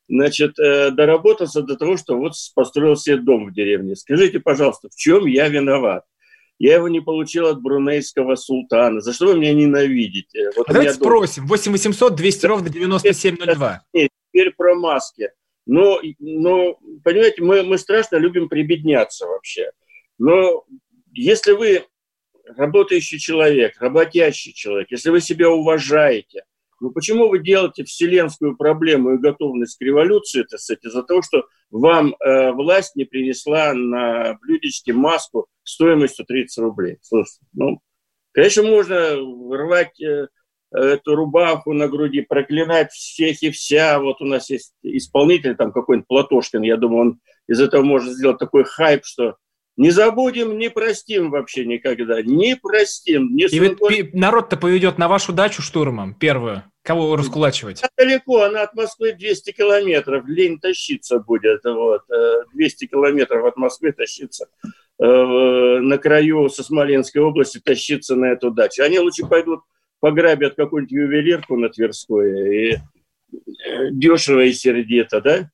Значит, 0.09 0.59
э, 0.59 0.91
доработался 0.91 1.63
до 1.63 1.77
того, 1.77 1.97
что 1.97 2.17
вот 2.17 2.33
построил 2.55 2.97
себе 2.97 3.17
дом 3.17 3.47
в 3.47 3.55
деревне. 3.55 3.97
Скажите, 3.97 4.39
пожалуйста, 4.39 4.89
в 4.91 4.97
чем 4.97 5.27
я 5.27 5.49
виноват? 5.49 6.05
Я 6.59 6.75
его 6.75 6.89
не 6.89 7.01
получил 7.01 7.47
от 7.47 7.61
брунейского 7.61 8.37
султана. 8.37 9.01
За 9.01 9.13
что 9.13 9.27
вы 9.27 9.39
меня 9.39 9.55
ненавидите? 9.55 10.51
Вот 10.57 10.67
Давайте 10.69 10.95
спросим. 10.95 11.47
8 11.47 11.73
800 11.73 12.15
200 12.15 12.47
ровно 12.47 12.69
9702. 12.69 13.83
Нет, 13.93 14.11
теперь 14.33 14.53
про 14.53 14.75
маски. 14.75 15.31
Но, 15.67 16.01
но 16.19 16.79
понимаете, 17.03 17.43
мы, 17.43 17.63
мы 17.63 17.79
страшно 17.79 18.17
любим 18.17 18.49
прибедняться 18.49 19.27
вообще. 19.27 19.71
Но 20.19 20.65
если 21.13 21.53
вы 21.53 21.85
работающий 22.57 23.19
человек, 23.19 23.81
работящий 23.81 24.53
человек, 24.53 24.91
если 24.91 25.11
вы 25.11 25.21
себя 25.21 25.51
уважаете, 25.51 26.45
ну 26.85 26.91
почему 26.91 27.29
вы 27.29 27.39
делаете 27.39 27.83
вселенскую 27.85 28.59
проблему 28.59 29.15
и 29.15 29.19
готовность 29.19 29.79
к 29.79 29.81
революции, 29.81 30.43
это 30.43 30.57
из-за 30.57 31.03
того, 31.03 31.23
что 31.23 31.47
вам 31.71 32.15
э, 32.15 32.53
власть 32.53 32.95
не 32.95 33.05
принесла 33.07 33.73
на 33.73 34.39
блюдечке 34.43 34.93
маску 34.93 35.47
стоимостью 35.63 36.27
30 36.27 36.59
рублей? 36.59 36.99
Слушайте, 37.01 37.39
ну, 37.55 37.81
конечно, 38.33 38.65
можно 38.65 39.17
рвать 39.17 39.99
э, 40.03 40.27
эту 40.73 41.15
рубаху 41.15 41.73
на 41.73 41.89
груди, 41.89 42.21
проклинать 42.21 42.93
всех 42.93 43.43
и 43.43 43.51
вся. 43.51 43.99
Вот 43.99 44.21
у 44.21 44.27
нас 44.27 44.51
есть 44.51 44.75
исполнитель, 44.83 45.57
там 45.57 45.73
какой-нибудь 45.73 46.07
Платошкин, 46.07 46.61
я 46.65 46.77
думаю, 46.77 47.01
он 47.01 47.21
из 47.49 47.63
этого 47.63 47.83
может 47.83 48.13
сделать 48.13 48.39
такой 48.39 48.65
хайп, 48.65 49.07
что 49.07 49.37
не 49.79 49.91
забудем, 49.91 50.59
не 50.59 50.69
простим 50.69 51.31
вообще 51.31 51.65
никогда. 51.65 52.21
Не 52.21 52.57
простим. 52.57 53.35
Не 53.35 53.45
И 53.45 53.59
ведь 53.59 54.13
народ-то 54.13 54.59
поведет 54.59 54.99
на 54.99 55.09
вашу 55.09 55.33
дачу 55.33 55.63
штурмом, 55.63 56.13
первую. 56.15 56.63
Кого 56.85 57.17
раскулачивать? 57.17 57.83
Далеко, 57.97 58.43
она 58.43 58.63
от 58.63 58.75
Москвы 58.75 59.15
200 59.15 59.53
километров. 59.53 60.27
Лень 60.29 60.61
тащиться 60.61 61.19
будет. 61.19 61.65
Вот. 61.65 62.03
200 62.53 62.85
э, 62.85 62.89
километров 62.89 63.47
от 63.47 63.57
Москвы 63.57 63.93
тащиться. 63.93 64.49
Э, 65.01 65.07
на 65.07 65.97
краю 65.97 66.51
со 66.51 66.63
Смоленской 66.63 67.23
области 67.23 67.59
тащиться 67.59 68.17
на 68.17 68.27
эту 68.27 68.51
дачу. 68.51 68.83
Они 68.83 68.99
лучше 68.99 69.27
пойдут 69.27 69.61
пограбят 70.05 70.55
какую-нибудь 70.55 70.93
ювелирку 70.93 71.57
на 71.57 71.71
Тверской. 71.71 72.73
И 72.73 72.75
э, 72.75 73.91
дешево 73.91 74.41
и 74.41 74.53
сердито, 74.53 75.23
да? 75.23 75.51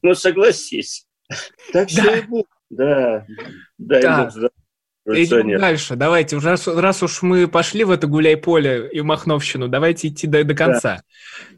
Ну, 0.00 0.14
согласись. 0.14 1.06
Так 1.74 1.88
все 1.88 2.20
и 2.20 2.22
будет. 2.22 2.46
Да, 2.70 3.26
дай 3.76 4.00
да. 4.00 4.30
Идем 5.06 5.58
дальше. 5.58 5.94
Давайте, 5.94 6.38
раз, 6.38 6.66
раз 6.66 7.02
уж 7.02 7.22
мы 7.22 7.46
пошли 7.46 7.84
в 7.84 7.90
это 7.90 8.06
гуляй-поле 8.06 8.88
и 8.92 9.00
Махновщину, 9.02 9.68
давайте 9.68 10.08
идти 10.08 10.26
до, 10.26 10.42
до 10.42 10.54
конца. 10.54 11.02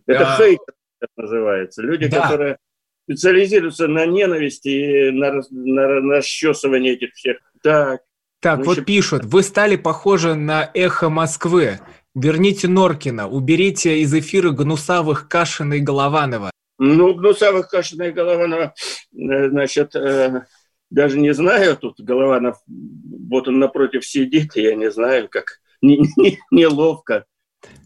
Да. 0.07 0.15
Это 0.15 0.35
а... 0.35 0.37
хейтер 0.37 0.75
называется. 1.17 1.83
Люди, 1.83 2.09
да. 2.09 2.23
которые 2.23 2.59
специализируются 3.05 3.89
на 3.89 4.05
ненависти 4.05 4.69
и 4.69 5.11
на, 5.11 5.41
на, 5.51 6.01
на 6.01 6.17
расчесывании 6.17 6.93
этих 6.93 7.15
всех. 7.15 7.39
Так. 7.63 8.01
Так, 8.41 8.65
вот 8.65 8.85
пишут, 8.85 9.25
вы 9.25 9.43
стали 9.43 9.77
похожи 9.77 10.35
на 10.35 10.71
эхо 10.75 11.09
Москвы. 11.09 11.81
Верните 12.15 12.69
Норкина, 12.69 13.29
уберите 13.29 13.99
из 13.99 14.15
эфира 14.15 14.51
Гнусавых, 14.51 15.29
Кашина 15.29 15.75
и 15.75 15.81
Голованова. 15.81 16.51
Ну, 16.79 17.15
Гнусавых, 17.15 17.69
Кашина 17.69 18.05
и 18.05 18.13
Голованова, 18.13 18.75
э, 19.13 19.49
значит, 19.49 19.97
э, 19.97 20.43
даже 20.91 21.19
не 21.19 21.33
знаю, 21.35 21.77
тут 21.77 22.01
Голованов, 22.01 22.57
вот 22.67 23.49
он 23.49 23.59
напротив 23.59 24.07
сидит, 24.07 24.57
я 24.57 24.75
не 24.75 24.91
знаю, 24.91 25.29
как 25.29 25.61
неловко. 25.81 27.27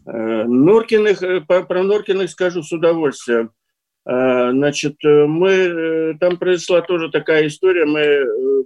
Э, 0.05 0.43
Норкиных, 0.43 1.23
э, 1.23 1.41
про 1.41 1.83
Норкиных 1.83 2.29
скажу 2.29 2.61
с 2.63 2.71
удовольствием. 2.71 3.51
Э, 4.05 4.51
значит, 4.51 4.97
мы, 5.03 6.17
там 6.19 6.37
произошла 6.37 6.81
тоже 6.81 7.09
такая 7.09 7.47
история, 7.47 7.85
мы 7.85 8.65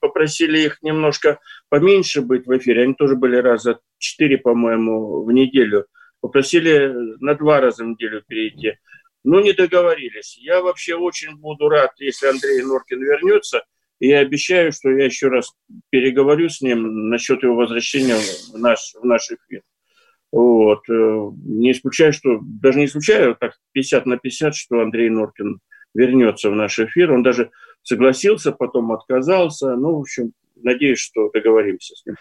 попросили 0.00 0.58
их 0.58 0.82
немножко 0.82 1.38
поменьше 1.70 2.20
быть 2.20 2.46
в 2.46 2.56
эфире, 2.58 2.82
они 2.82 2.94
тоже 2.94 3.16
были 3.16 3.36
раза 3.36 3.80
четыре, 3.98 4.36
по-моему, 4.36 5.24
в 5.24 5.32
неделю. 5.32 5.86
Попросили 6.20 6.92
на 7.20 7.34
два 7.34 7.60
раза 7.60 7.84
в 7.84 7.88
неделю 7.88 8.22
перейти. 8.26 8.78
Ну, 9.24 9.40
не 9.40 9.52
договорились. 9.52 10.36
Я 10.38 10.62
вообще 10.62 10.94
очень 10.94 11.36
буду 11.36 11.68
рад, 11.68 11.92
если 11.98 12.26
Андрей 12.26 12.62
Норкин 12.62 13.02
вернется. 13.02 13.64
И 13.98 14.08
я 14.08 14.18
обещаю, 14.18 14.70
что 14.72 14.90
я 14.90 15.06
еще 15.06 15.28
раз 15.28 15.54
переговорю 15.90 16.48
с 16.50 16.60
ним 16.60 17.08
насчет 17.08 17.42
его 17.42 17.54
возвращения 17.54 18.16
в 18.16 18.58
наш, 18.58 18.94
в 19.00 19.04
наш 19.04 19.30
эфир. 19.30 19.62
Вот. 20.30 20.80
Э, 20.90 21.30
не 21.46 21.72
исключаю, 21.72 22.12
что, 22.12 22.40
даже 22.42 22.80
не 22.80 22.86
исключаю, 22.86 23.34
так 23.34 23.54
50 23.72 24.04
на 24.04 24.18
50, 24.18 24.54
что 24.54 24.80
Андрей 24.80 25.08
Норкин 25.08 25.60
вернется 25.94 26.50
в 26.50 26.54
наш 26.54 26.78
эфир. 26.78 27.12
Он 27.12 27.22
даже 27.22 27.50
согласился, 27.82 28.52
потом 28.52 28.92
отказался. 28.92 29.76
Ну, 29.76 29.96
в 29.96 30.00
общем, 30.00 30.32
надеюсь, 30.56 30.98
что 30.98 31.30
договоримся 31.30 31.94
с 31.94 32.04
ним. 32.04 32.16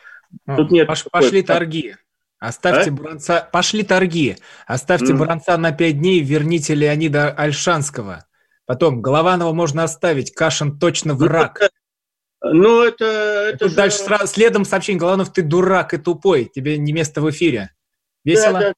Тут 0.56 0.72
нет 0.72 0.88
Пош, 0.88 1.06
пошли 1.12 1.44
торги. 1.44 1.96
Оставьте 2.44 2.90
а? 2.90 2.94
Буранца, 2.94 3.50
пошли 3.54 3.84
торги. 3.84 4.36
Оставьте 4.68 5.14
mm. 5.14 5.18
Буранца 5.18 5.58
на 5.58 5.72
пять 5.72 6.00
дней, 6.00 6.20
верните 6.20 6.76
Леонида 6.76 7.32
Альшанского. 7.32 8.26
Потом 8.66 9.02
Голованова 9.02 9.54
можно 9.54 9.86
оставить, 9.86 10.34
Кашин 10.34 10.78
точно 10.78 11.14
ну, 11.14 11.20
враг. 11.20 11.62
Ну, 12.42 12.84
это... 12.84 13.06
это 13.54 13.70
же... 13.70 13.76
Дальше 13.78 14.00
сразу, 14.00 14.28
следом 14.28 14.66
сообщение, 14.66 15.00
Голованов, 15.00 15.32
ты 15.32 15.42
дурак 15.42 15.94
и 15.94 15.98
тупой, 15.98 16.52
тебе 16.54 16.78
не 16.78 16.92
место 16.92 17.22
в 17.22 17.30
эфире. 17.30 17.72
Весело? 18.26 18.60
Да, 18.60 18.60
да. 18.60 18.74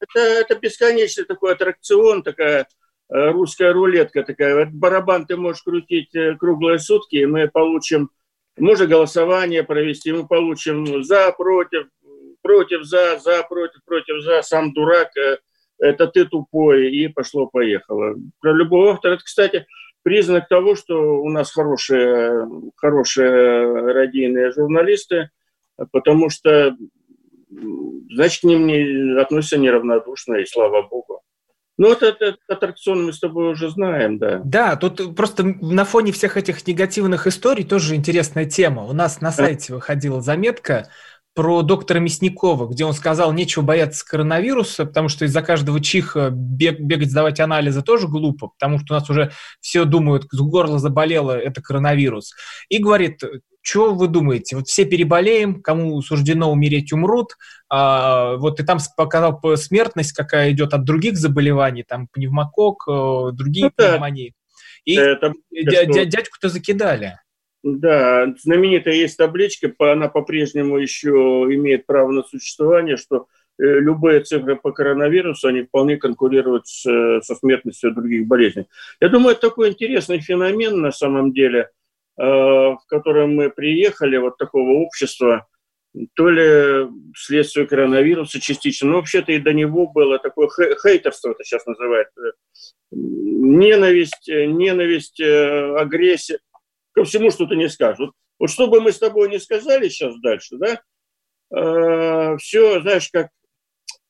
Это, 0.00 0.20
это 0.20 0.54
бесконечный 0.56 1.24
такой 1.24 1.54
аттракцион, 1.54 2.22
такая 2.22 2.68
э, 3.08 3.30
русская 3.30 3.72
рулетка 3.72 4.24
такая. 4.24 4.66
Вот 4.66 4.74
барабан 4.74 5.24
ты 5.24 5.38
можешь 5.38 5.62
крутить 5.62 6.14
э, 6.14 6.36
круглые 6.36 6.78
сутки, 6.78 7.16
и 7.16 7.24
мы 7.24 7.48
получим, 7.48 8.10
можно 8.58 8.86
голосование 8.86 9.64
провести, 9.64 10.12
мы 10.12 10.26
получим 10.26 11.02
за, 11.02 11.32
против, 11.32 11.86
против, 12.46 12.84
за, 12.84 13.18
за, 13.18 13.42
против, 13.42 13.80
против, 13.84 14.22
за, 14.22 14.42
сам 14.42 14.72
дурак, 14.72 15.08
э, 15.16 15.38
это 15.78 16.06
ты 16.06 16.24
тупой, 16.24 16.90
и 16.92 17.08
пошло-поехало. 17.08 18.14
Про 18.40 18.52
любого 18.52 18.92
автора, 18.92 19.14
это, 19.14 19.24
кстати, 19.24 19.66
признак 20.02 20.48
того, 20.48 20.76
что 20.76 21.20
у 21.20 21.28
нас 21.28 21.52
хорошие, 21.52 22.48
хорошие 22.76 23.92
радийные 23.92 24.52
журналисты, 24.52 25.30
потому 25.90 26.30
что, 26.30 26.76
значит, 28.14 28.40
к 28.40 28.44
ним 28.44 28.66
не 28.68 29.20
относятся 29.20 29.58
неравнодушно, 29.58 30.36
и 30.36 30.46
слава 30.46 30.82
богу. 30.82 31.22
Ну, 31.78 31.88
вот 31.88 32.02
этот 32.02 32.38
аттракцион 32.48 33.04
мы 33.04 33.12
с 33.12 33.18
тобой 33.18 33.50
уже 33.50 33.68
знаем, 33.68 34.18
да. 34.18 34.40
Да, 34.44 34.76
тут 34.76 35.14
просто 35.14 35.44
на 35.44 35.84
фоне 35.84 36.12
всех 36.12 36.38
этих 36.38 36.66
негативных 36.66 37.26
историй 37.26 37.64
тоже 37.64 37.96
интересная 37.96 38.46
тема. 38.46 38.84
У 38.84 38.94
нас 38.94 39.20
на 39.20 39.30
сайте 39.30 39.74
выходила 39.74 40.22
заметка 40.22 40.88
про 41.36 41.60
доктора 41.60 41.98
Мясникова, 41.98 42.66
где 42.66 42.86
он 42.86 42.94
сказал, 42.94 43.30
нечего 43.34 43.62
бояться 43.62 44.04
коронавируса, 44.06 44.86
потому 44.86 45.10
что 45.10 45.26
из-за 45.26 45.42
каждого 45.42 45.82
чиха 45.82 46.30
бег, 46.32 46.80
бегать, 46.80 47.10
сдавать 47.10 47.40
анализы 47.40 47.82
тоже 47.82 48.08
глупо, 48.08 48.48
потому 48.48 48.78
что 48.78 48.94
у 48.94 48.98
нас 48.98 49.10
уже 49.10 49.30
все 49.60 49.84
думают, 49.84 50.24
с 50.32 50.40
горла 50.40 50.78
заболело, 50.78 51.32
это 51.32 51.60
коронавирус. 51.60 52.32
И 52.70 52.78
говорит, 52.78 53.20
что 53.60 53.92
вы 53.92 54.08
думаете? 54.08 54.56
Вот 54.56 54.68
все 54.68 54.86
переболеем, 54.86 55.60
кому 55.60 56.00
суждено 56.00 56.50
умереть, 56.50 56.90
умрут. 56.94 57.36
А, 57.68 58.36
вот 58.36 58.58
и 58.58 58.64
там 58.64 58.78
показал 58.96 59.38
смертность, 59.56 60.12
какая 60.12 60.52
идет 60.52 60.72
от 60.72 60.84
других 60.84 61.18
заболеваний, 61.18 61.84
там 61.86 62.08
пневмокок, 62.10 62.84
э, 62.88 63.32
другие 63.32 63.66
ну, 63.66 63.72
пневмонии. 63.76 64.32
И 64.86 64.94
это, 64.94 65.34
дядьку-то 66.06 66.48
закидали. 66.48 67.18
Да, 67.68 68.32
знаменитая 68.38 68.94
есть 68.94 69.16
табличка, 69.16 69.74
она 69.80 70.06
по-прежнему 70.08 70.78
еще 70.78 71.10
имеет 71.10 71.84
право 71.84 72.12
на 72.12 72.22
существование, 72.22 72.96
что 72.96 73.26
э, 73.58 73.80
любые 73.80 74.20
цифры 74.20 74.54
по 74.54 74.70
коронавирусу, 74.70 75.48
они 75.48 75.62
вполне 75.62 75.96
конкурируют 75.96 76.68
с, 76.68 76.82
со 77.22 77.34
смертностью 77.34 77.92
других 77.92 78.28
болезней. 78.28 78.66
Я 79.00 79.08
думаю, 79.08 79.32
это 79.32 79.48
такой 79.48 79.70
интересный 79.70 80.20
феномен 80.20 80.80
на 80.80 80.92
самом 80.92 81.32
деле, 81.32 81.70
э, 82.16 82.22
в 82.22 82.78
котором 82.86 83.34
мы 83.34 83.50
приехали, 83.50 84.16
вот 84.16 84.38
такого 84.38 84.78
общества, 84.84 85.48
то 86.14 86.30
ли 86.30 86.88
следствие 87.16 87.66
коронавируса 87.66 88.38
частично, 88.38 88.90
но 88.90 88.98
вообще-то 88.98 89.32
и 89.32 89.40
до 89.40 89.52
него 89.52 89.88
было 89.88 90.20
такое 90.20 90.48
хейтерство, 90.80 91.32
это 91.32 91.42
сейчас 91.42 91.66
называют, 91.66 92.10
э, 92.16 92.30
ненависть, 92.92 94.28
ненависть, 94.28 95.20
агрессия 95.20 96.38
ко 96.96 97.04
всему 97.04 97.30
что-то 97.30 97.54
не 97.54 97.68
скажут. 97.68 98.12
Вот, 98.38 98.50
что 98.50 98.68
бы 98.68 98.80
мы 98.80 98.90
с 98.90 98.98
тобой 98.98 99.28
не 99.28 99.38
сказали 99.38 99.88
сейчас 99.88 100.14
дальше, 100.20 100.56
да, 100.56 100.80
э, 101.54 102.36
все, 102.38 102.80
знаешь, 102.80 103.10
как 103.12 103.28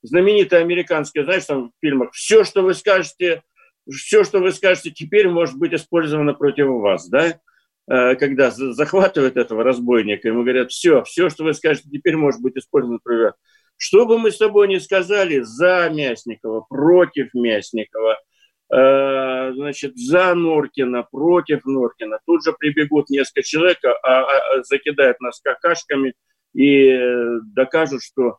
знаменитое 0.03 0.61
американское, 0.61 1.25
знаешь, 1.25 1.45
там 1.45 1.69
в 1.69 1.73
фильмах, 1.81 2.13
все, 2.13 2.45
что 2.45 2.63
вы 2.63 2.75
скажете, 2.75 3.43
все, 3.91 4.23
что 4.23 4.39
вы 4.39 4.53
скажете 4.53 4.93
теперь, 4.93 5.29
может 5.29 5.57
быть 5.59 5.75
использовано 5.75 6.33
против 6.35 6.69
вас, 6.69 7.09
да, 7.09 7.41
э, 7.91 8.15
когда 8.15 8.51
захватывают 8.53 9.37
этого 9.37 9.65
разбойника, 9.65 10.29
ему 10.29 10.43
говорят, 10.43 10.71
все, 10.71 11.03
все, 11.03 11.29
что 11.29 11.43
вы 11.43 11.55
скажете 11.55 11.89
теперь, 11.91 12.17
может 12.17 12.41
быть 12.41 12.57
использовано 12.57 13.01
против 13.03 13.23
вас. 13.25 13.35
Что 13.79 14.07
бы 14.07 14.19
мы 14.19 14.31
с 14.31 14.39
тобой 14.39 14.69
не 14.69 14.81
сказали 14.81 15.41
за 15.41 15.91
Мясникова, 15.91 16.65
против 16.69 17.35
Мясникова– 17.35 18.17
значит, 18.69 19.97
за 19.97 20.35
Норкина, 20.35 21.05
против 21.11 21.65
Норкина. 21.65 22.19
Тут 22.27 22.45
же 22.45 22.53
прибегут 22.53 23.11
несколько 23.11 23.43
человек, 23.43 23.79
а, 23.85 23.91
а, 23.91 24.23
а 24.23 24.63
закидают 24.65 25.21
нас 25.21 25.41
какашками 25.41 26.15
и 26.53 26.99
докажут, 27.55 28.03
что 28.03 28.39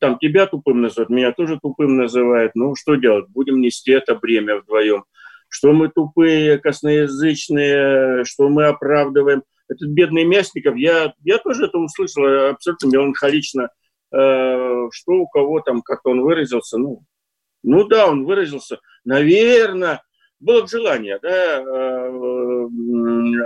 там 0.00 0.18
тебя 0.18 0.46
тупым 0.46 0.82
называют, 0.82 1.10
меня 1.10 1.32
тоже 1.32 1.58
тупым 1.60 1.96
называют. 1.96 2.52
Ну, 2.54 2.74
что 2.74 2.96
делать? 2.96 3.28
Будем 3.28 3.60
нести 3.60 3.92
это 3.92 4.14
бремя 4.14 4.56
вдвоем. 4.56 5.04
Что 5.48 5.72
мы 5.72 5.88
тупые, 5.88 6.58
косноязычные, 6.58 8.24
что 8.24 8.48
мы 8.48 8.66
оправдываем. 8.66 9.42
Этот 9.68 9.90
бедный 9.90 10.24
Мясников, 10.24 10.76
я, 10.76 11.12
я 11.24 11.38
тоже 11.38 11.66
это 11.66 11.78
услышал 11.78 12.24
абсолютно 12.50 12.88
меланхолично, 12.88 13.68
э, 14.12 14.88
что 14.90 15.12
у 15.12 15.28
кого 15.28 15.60
там, 15.60 15.82
как 15.82 16.06
он 16.06 16.22
выразился, 16.22 16.78
ну, 16.78 17.02
ну 17.68 17.84
да, 17.84 18.08
он 18.08 18.24
выразился, 18.24 18.80
наверное, 19.04 20.02
было 20.40 20.62
бы 20.62 20.68
желание, 20.68 21.18
да, 21.20 21.60
э, 21.60 21.64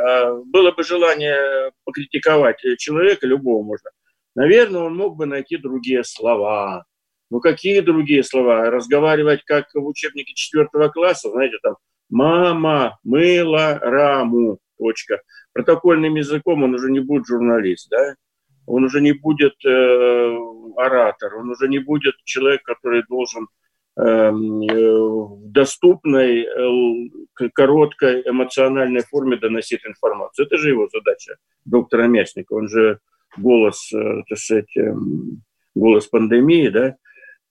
э, 0.01 0.43
было 0.45 0.71
бы 0.71 0.85
желание 0.85 1.73
покритиковать 1.85 2.61
человека, 2.79 3.27
любого 3.27 3.65
можно. 3.65 3.91
Наверное, 4.35 4.83
он 4.83 4.97
мог 4.97 5.17
бы 5.17 5.27
найти 5.27 5.57
другие 5.57 6.05
слова. 6.05 6.85
Ну, 7.31 7.41
какие 7.41 7.81
другие 7.81 8.23
слова? 8.23 8.71
Разговаривать, 8.71 9.43
как 9.45 9.67
в 9.75 9.85
учебнике 9.85 10.35
четвертого 10.35 10.89
класса, 10.89 11.31
знаете, 11.31 11.57
там, 11.63 11.77
мама 12.09 12.99
мыла 13.03 13.79
раму, 13.81 14.59
точка. 14.79 15.21
Протокольным 15.53 16.15
языком 16.15 16.63
он 16.63 16.75
уже 16.75 16.91
не 16.93 17.01
будет 17.01 17.27
журналист, 17.27 17.89
да? 17.91 18.15
Он 18.67 18.85
уже 18.85 19.01
не 19.01 19.13
будет 19.13 19.55
э, 19.65 20.37
оратор, 20.77 21.37
он 21.37 21.51
уже 21.51 21.67
не 21.69 21.81
будет 21.81 22.15
человек, 22.25 22.63
который 22.63 23.03
должен 23.09 23.49
в 23.95 25.51
доступной, 25.51 26.45
э, 26.45 27.49
короткой, 27.55 28.23
эмоциональной 28.23 29.03
форме 29.03 29.37
доносить 29.37 29.85
информацию. 29.85 30.47
Это 30.47 30.57
же 30.57 30.71
его 30.71 30.89
задача, 30.93 31.37
доктора 31.65 32.07
Мясника. 32.07 32.55
Он 32.55 32.69
же 32.69 33.01
голос, 33.37 33.93
э, 33.93 34.23
так 34.29 34.39
сказать, 34.39 34.77
эм, 34.77 35.43
голос 35.75 36.07
пандемии, 36.07 36.69
да. 36.69 36.97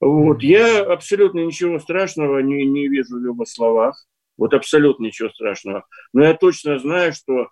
Вот. 0.00 0.42
Я 0.42 0.82
абсолютно 0.82 1.40
ничего 1.40 1.78
страшного 1.78 2.40
не, 2.40 2.66
не 2.66 2.88
вижу 2.88 3.20
в 3.20 3.24
его 3.24 3.44
словах. 3.44 4.04
Вот 4.36 4.52
абсолютно 4.54 5.04
ничего 5.04 5.28
страшного. 5.28 5.86
Но 6.12 6.24
я 6.24 6.34
точно 6.34 6.78
знаю, 6.78 7.12
что, 7.12 7.50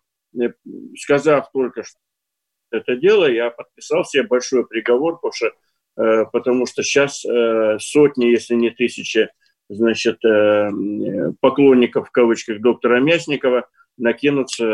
сказав 0.96 1.50
только 1.53 1.85
что 1.85 1.98
это 2.72 2.96
дело, 2.96 3.31
я 3.31 3.50
подписал 3.50 4.05
себе 4.05 4.24
большой 4.24 4.66
приговор, 4.66 5.16
потому 5.16 5.33
что 5.33 5.50
Э, 5.50 5.70
потому 6.33 6.67
что 6.67 6.83
сейчас 6.83 7.25
э, 7.25 7.79
сотни, 7.79 8.27
если 8.27 8.55
не 8.55 8.71
тысячи, 8.71 9.29
значит, 9.69 10.25
э, 10.25 10.71
поклонников, 11.41 12.09
в 12.09 12.11
кавычках, 12.11 12.61
доктора 12.61 13.01
Мясникова 13.01 13.69
накинутся 13.99 14.65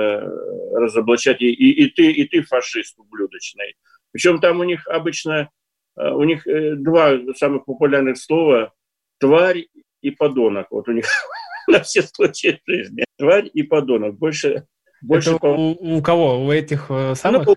разоблачать. 0.73 1.41
И, 1.43 1.53
и, 1.53 1.85
и, 1.85 1.91
ты, 1.91 2.13
и 2.13 2.29
ты 2.29 2.43
фашист 2.43 2.99
ублюдочный. 2.99 3.75
Причем 4.13 4.41
там 4.41 4.61
у 4.61 4.65
них 4.65 4.87
обычно, 4.87 5.51
у 5.97 6.23
них 6.23 6.47
два 6.47 7.19
самых 7.35 7.65
популярных 7.65 8.19
слова– 8.19 8.73
тварь 9.19 9.67
и 10.01 10.11
подонок. 10.13 10.69
Вот 10.71 10.89
у 10.89 10.93
них 10.93 11.07
на 11.69 11.81
все 11.81 12.03
случаи 12.03 12.61
жизни. 12.67 13.05
Тварь 13.19 13.51
и 13.53 13.65
подонок. 13.65 14.17
Больше, 14.17 14.67
больше 15.03 15.31
Это 15.31 15.39
по... 15.41 15.47
у, 15.47 15.97
у 15.97 16.03
кого? 16.03 16.45
У 16.45 16.53
этих 16.53 16.87
самых? 17.15 17.47
Ну, 17.47 17.57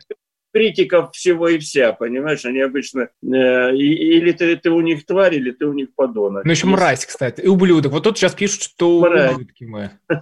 критиков 0.54 1.12
всего 1.14 1.48
и 1.50 1.60
вся, 1.60 1.94
понимаешь? 1.94 2.46
Они 2.46 2.60
обычно... 2.60 3.10
Э, 3.24 3.76
или 3.76 4.32
ты, 4.32 4.56
ты 4.56 4.72
у 4.72 4.82
них 4.82 5.06
тварь, 5.06 5.36
или 5.36 5.52
ты 5.52 5.66
у 5.66 5.74
них 5.74 5.90
подонок. 5.96 6.46
Ну, 6.46 6.52
еще 6.52 6.68
Есть... 6.68 6.78
мразь, 6.78 7.06
кстати, 7.06 7.42
и 7.42 7.48
ублюдок. 7.48 7.92
Вот 7.92 8.04
тут 8.04 8.18
сейчас 8.18 8.34
пишут, 8.34 8.64
что 8.64 9.02
мразь. 9.02 9.34
ублюдки 9.34 9.64
мы. 9.64 9.92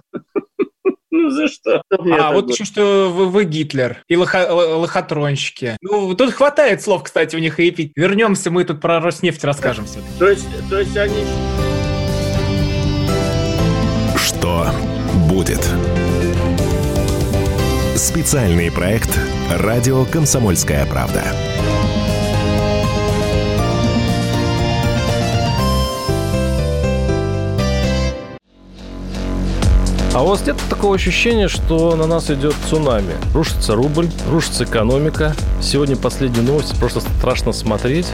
Ну, 1.10 1.30
за 1.30 1.48
что? 1.48 1.82
А, 1.90 2.32
вот 2.32 2.50
еще, 2.50 2.64
что 2.64 3.10
вы, 3.10 3.28
вы 3.28 3.44
Гитлер 3.44 4.04
и 4.08 4.16
лохо, 4.16 4.46
лохотронщики. 4.52 5.76
Ну, 5.80 6.14
тут 6.14 6.32
хватает 6.32 6.82
слов, 6.82 7.02
кстати, 7.02 7.34
у 7.34 7.38
них 7.38 7.58
и 7.58 7.70
пить. 7.70 7.92
Вернемся, 7.96 8.50
мы 8.50 8.64
тут 8.64 8.80
про 8.80 9.00
Роснефть 9.00 9.42
расскажем 9.42 9.86
все 9.86 10.00
То 10.18 10.28
есть, 10.28 10.46
то 10.68 10.78
есть 10.78 10.96
они... 10.96 11.24
Что 14.16 14.66
будет? 15.28 15.66
Специальный 18.08 18.72
проект 18.72 19.10
«Радио 19.50 20.06
Комсомольская 20.06 20.86
правда». 20.86 21.22
А 30.14 30.22
у 30.22 30.26
вас 30.26 30.44
нет 30.46 30.56
такого 30.70 30.94
ощущения, 30.94 31.48
что 31.48 31.94
на 31.96 32.06
нас 32.06 32.30
идет 32.30 32.54
цунами? 32.70 33.12
Рушится 33.34 33.74
рубль, 33.74 34.08
рушится 34.30 34.64
экономика. 34.64 35.34
Сегодня 35.60 35.94
последняя 35.94 36.40
новость, 36.40 36.80
просто 36.80 37.00
страшно 37.00 37.52
смотреть. 37.52 38.06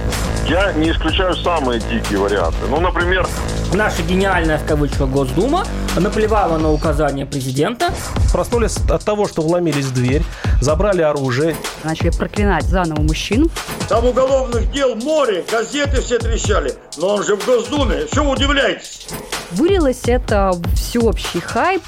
Я 0.49 0.73
не 0.73 0.91
исключаю 0.91 1.37
самые 1.37 1.81
дикие 1.81 2.19
варианты. 2.19 2.59
Ну, 2.69 2.81
например... 2.81 3.29
Наша 3.75 4.03
гениальная, 4.03 4.59
в 4.59 4.65
кавычках, 4.65 5.09
Госдума 5.09 5.67
наплевала 5.97 6.59
на 6.59 6.71
указания 6.71 7.27
президента. 7.27 7.93
Проснулись 8.33 8.77
от 8.89 9.05
того, 9.05 9.27
что 9.27 9.43
вломились 9.43 9.87
в 9.87 9.95
дверь, 9.95 10.23
забрали 10.61 11.03
оружие. 11.03 11.57
Начали 11.83 12.11
проклинать 12.11 12.65
заново 12.67 13.01
мужчин. 13.01 13.51
Там 13.89 14.07
уголовных 14.07 14.71
дел 14.71 14.95
море, 14.95 15.45
газеты 15.51 16.01
все 16.03 16.21
трещали. 16.21 16.73
Но 16.99 17.17
он 17.17 17.25
же 17.25 17.35
в 17.35 17.45
Госдуме, 17.45 18.07
что 18.07 18.23
вы 18.23 18.31
удивляетесь? 18.35 19.09
Вылилось 19.51 20.03
это 20.05 20.53
всеобщий 20.77 21.41
хайп. 21.41 21.83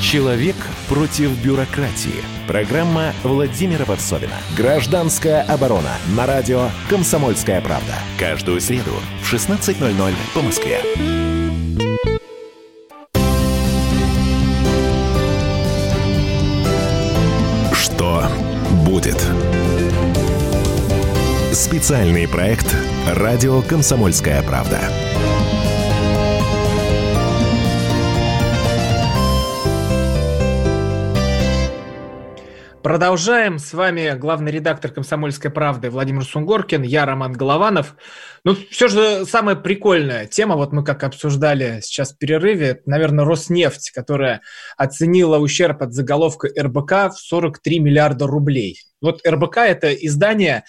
Человек 0.00 0.56
против 0.88 1.30
бюрократии. 1.44 2.22
Программа 2.46 3.12
Владимира 3.22 3.84
Варсовина. 3.84 4.34
Гражданская 4.56 5.42
оборона. 5.42 5.92
На 6.16 6.26
радио 6.26 6.70
«Комсомольская 6.88 7.60
правда». 7.60 7.94
Каждую 8.18 8.60
среду 8.60 8.92
в 9.22 9.32
16.00 9.32 10.14
по 10.34 10.42
Москве. 10.42 10.80
Что 17.72 18.24
будет? 18.84 19.22
Специальный 21.52 22.28
проект 22.28 22.76
«Радио 23.06 23.62
Комсомольская 23.62 24.42
правда». 24.42 24.80
Продолжаем. 32.86 33.58
С 33.58 33.74
вами 33.74 34.16
главный 34.16 34.52
редактор 34.52 34.92
«Комсомольской 34.92 35.50
правды» 35.50 35.90
Владимир 35.90 36.22
Сунгоркин, 36.22 36.82
я 36.82 37.04
Роман 37.04 37.32
Голованов. 37.32 37.96
Ну, 38.44 38.54
все 38.70 38.86
же 38.86 39.24
самая 39.24 39.56
прикольная 39.56 40.26
тема, 40.26 40.54
вот 40.54 40.72
мы 40.72 40.84
как 40.84 41.02
обсуждали 41.02 41.80
сейчас 41.82 42.12
в 42.12 42.18
перерыве, 42.18 42.66
это, 42.66 42.82
наверное, 42.88 43.24
Роснефть, 43.24 43.90
которая 43.90 44.40
оценила 44.76 45.38
ущерб 45.38 45.82
от 45.82 45.94
заголовка 45.94 46.48
РБК 46.56 47.12
в 47.12 47.16
43 47.16 47.80
миллиарда 47.80 48.28
рублей. 48.28 48.78
Вот 49.00 49.20
РБК– 49.26 49.56
это 49.56 49.92
издание, 49.92 50.62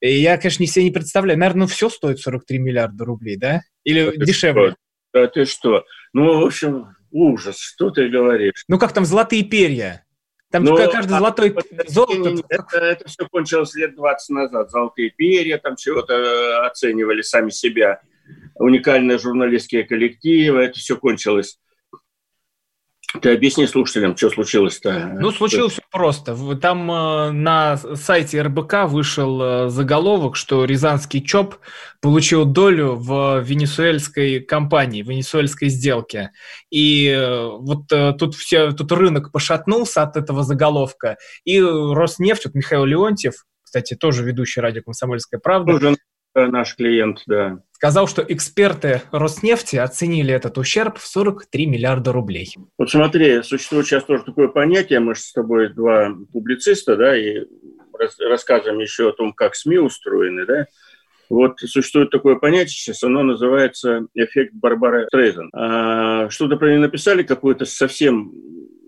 я, 0.00 0.38
конечно, 0.38 0.66
себе 0.66 0.86
не 0.86 0.90
представляю, 0.90 1.38
наверное, 1.38 1.68
все 1.68 1.88
стоит 1.90 2.18
43 2.18 2.58
миллиарда 2.58 3.04
рублей, 3.04 3.36
да? 3.36 3.60
Или 3.84 4.16
да 4.16 4.26
дешевле? 4.26 4.70
Что? 4.70 4.76
Да 5.14 5.26
ты 5.28 5.44
что? 5.44 5.84
Ну, 6.12 6.40
в 6.40 6.44
общем, 6.44 6.96
ужас, 7.12 7.60
что 7.60 7.90
ты 7.90 8.08
говоришь? 8.08 8.64
Ну, 8.66 8.80
как 8.80 8.92
там 8.92 9.04
«Золотые 9.04 9.44
перья»? 9.44 10.04
Там 10.52 10.64
Ну, 10.64 10.76
каждый 10.76 11.06
а- 11.06 11.18
золотой 11.18 11.56
золото. 11.86 12.44
Это, 12.50 12.76
это 12.76 13.08
все 13.08 13.26
кончилось 13.26 13.74
лет 13.74 13.96
20 13.96 14.28
назад. 14.30 14.70
Золотые 14.70 15.10
перья 15.10 15.56
там 15.56 15.76
чего-то 15.76 16.12
э, 16.12 16.66
оценивали 16.66 17.22
сами 17.22 17.48
себя. 17.48 18.02
Уникальные 18.56 19.18
журналистские 19.18 19.84
коллективы. 19.84 20.64
Это 20.64 20.78
все 20.78 20.96
кончилось. 20.96 21.58
Ты 23.20 23.34
объясни 23.34 23.66
слушателям, 23.66 24.16
что 24.16 24.30
случилось-то. 24.30 25.16
Ну, 25.20 25.30
случилось 25.32 25.74
все 25.74 25.82
просто. 25.90 26.34
Там 26.56 26.90
э, 26.90 27.30
на 27.32 27.76
сайте 27.76 28.40
РБК 28.42 28.84
вышел 28.86 29.42
э, 29.42 29.68
заголовок, 29.68 30.36
что 30.36 30.64
рязанский 30.64 31.22
ЧОП 31.22 31.56
получил 32.00 32.44
долю 32.44 32.94
в 32.94 33.40
венесуэльской 33.40 34.40
компании, 34.40 35.02
венесуэльской 35.02 35.68
сделке. 35.68 36.30
И 36.70 37.08
э, 37.08 37.48
вот 37.48 37.92
э, 37.92 38.14
тут 38.18 38.34
все, 38.34 38.72
тут 38.72 38.90
рынок 38.92 39.30
пошатнулся 39.30 40.02
от 40.02 40.16
этого 40.16 40.42
заголовка. 40.42 41.18
И 41.44 41.60
Роснефть, 41.60 42.46
вот 42.46 42.54
Михаил 42.54 42.84
Леонтьев, 42.84 43.34
кстати, 43.62 43.94
тоже 43.94 44.22
ведущий 44.24 44.60
радио 44.60 44.82
«Комсомольская 44.82 45.40
правда», 45.40 45.72
Тоже 45.72 45.92
э, 45.92 45.96
наш 46.34 46.76
клиент, 46.76 47.22
да. 47.26 47.60
сказал, 47.72 48.06
что 48.06 48.24
эксперты 48.26 49.02
Роснефти 49.12 49.76
оценили 49.76 50.32
этот 50.32 50.58
ущерб 50.58 50.98
в 50.98 51.06
43 51.06 51.66
миллиарда 51.66 52.12
рублей. 52.12 52.54
Вот 52.78 52.90
смотри, 52.90 53.42
существует 53.42 53.86
сейчас 53.86 54.04
тоже 54.04 54.24
такое 54.24 54.48
понятие, 54.48 55.00
мы 55.00 55.14
же 55.14 55.20
с 55.20 55.32
тобой 55.32 55.72
два 55.72 56.12
публициста, 56.32 56.96
да, 56.96 57.16
и 57.16 57.46
рас- 57.98 58.18
рассказываем 58.18 58.80
еще 58.80 59.08
о 59.10 59.12
том, 59.12 59.32
как 59.32 59.54
СМИ 59.54 59.78
устроены, 59.78 60.46
да. 60.46 60.66
Вот 61.28 61.60
существует 61.60 62.10
такое 62.10 62.36
понятие 62.36 62.74
сейчас, 62.74 63.02
оно 63.02 63.22
называется 63.22 64.06
эффект 64.14 64.52
Барбары 64.54 65.06
Стрейзен. 65.06 65.50
А, 65.54 66.28
что-то 66.28 66.56
про 66.56 66.68
нее 66.68 66.78
написали, 66.78 67.22
какую-то 67.22 67.64
совсем 67.64 68.32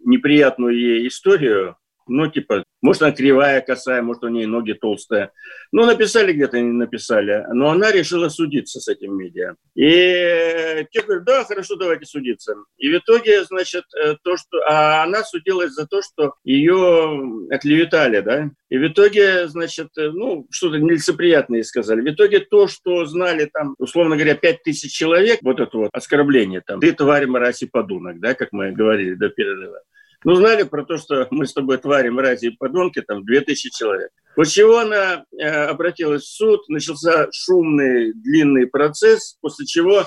неприятную 0.05 0.78
ей 0.78 1.09
историю, 1.09 1.76
ну, 2.07 2.29
типа, 2.29 2.65
может, 2.83 3.03
она 3.03 3.13
кривая, 3.13 3.61
косая, 3.61 4.03
может, 4.03 4.25
у 4.25 4.29
нее 4.29 4.47
ноги 4.47 4.73
толстые. 4.73 5.31
Ну, 5.73 5.87
написали 5.87 6.33
где-то, 6.33 6.61
не 6.61 6.73
написали. 6.73 7.45
Но 7.53 7.71
она 7.71 7.91
решила 7.91 8.29
судиться 8.29 8.81
с 8.81 8.89
этим 8.89 9.17
медиа. 9.17 9.55
И 9.75 10.87
те 10.91 11.03
говорят, 11.03 11.25
да, 11.25 11.45
хорошо, 11.45 11.77
давайте 11.77 12.05
судиться. 12.05 12.55
И 12.77 12.91
в 12.91 12.99
итоге, 12.99 13.45
значит, 13.45 13.85
э, 13.95 14.17
то, 14.23 14.37
что... 14.37 14.59
А 14.69 15.03
она 15.03 15.25
судилась 15.25 15.73
за 15.73 15.87
то, 15.87 16.03
что 16.03 16.35
ее 16.45 17.47
оклеветали, 17.51 18.21
да. 18.21 18.51
И 18.69 18.77
в 18.77 18.87
итоге, 18.87 19.49
значит, 19.49 19.89
э, 19.97 20.11
ну, 20.11 20.47
что-то 20.51 20.79
нелицеприятное 20.79 21.63
сказали. 21.63 22.03
В 22.03 22.13
итоге 22.13 22.41
то, 22.41 22.69
что 22.69 23.07
знали 23.07 23.49
там, 23.53 23.75
условно 23.79 24.17
говоря, 24.17 24.35
5 24.35 24.63
тысяч 24.63 24.93
человек, 24.93 25.39
вот 25.43 25.61
это 25.61 25.77
вот 25.79 25.91
оскорбление 25.93 26.61
там, 26.61 26.81
ты 26.81 26.93
тварь, 26.93 27.27
мразь 27.27 27.63
и 27.63 27.67
подонок, 27.67 28.21
да, 28.21 28.35
как 28.35 28.49
мы 28.53 28.73
говорили 28.73 29.15
до 29.15 29.31
перерыва. 29.31 29.81
Ну, 30.25 30.35
знали 30.35 30.62
про 30.64 30.85
то, 30.85 30.97
что 30.97 31.27
мы 31.31 31.47
с 31.47 31.53
тобой 31.53 31.79
твари, 31.79 32.09
мрази 32.09 32.47
и 32.47 32.57
подонки, 32.57 33.01
там, 33.03 33.25
2000 33.25 33.70
человек. 33.70 34.11
После 34.35 34.62
чего 34.62 34.79
она 34.79 35.25
э, 35.39 35.47
обратилась 35.47 36.22
в 36.22 36.37
суд, 36.37 36.68
начался 36.68 37.29
шумный, 37.33 38.12
длинный 38.14 38.66
процесс, 38.66 39.37
после 39.41 39.66
чего 39.66 40.05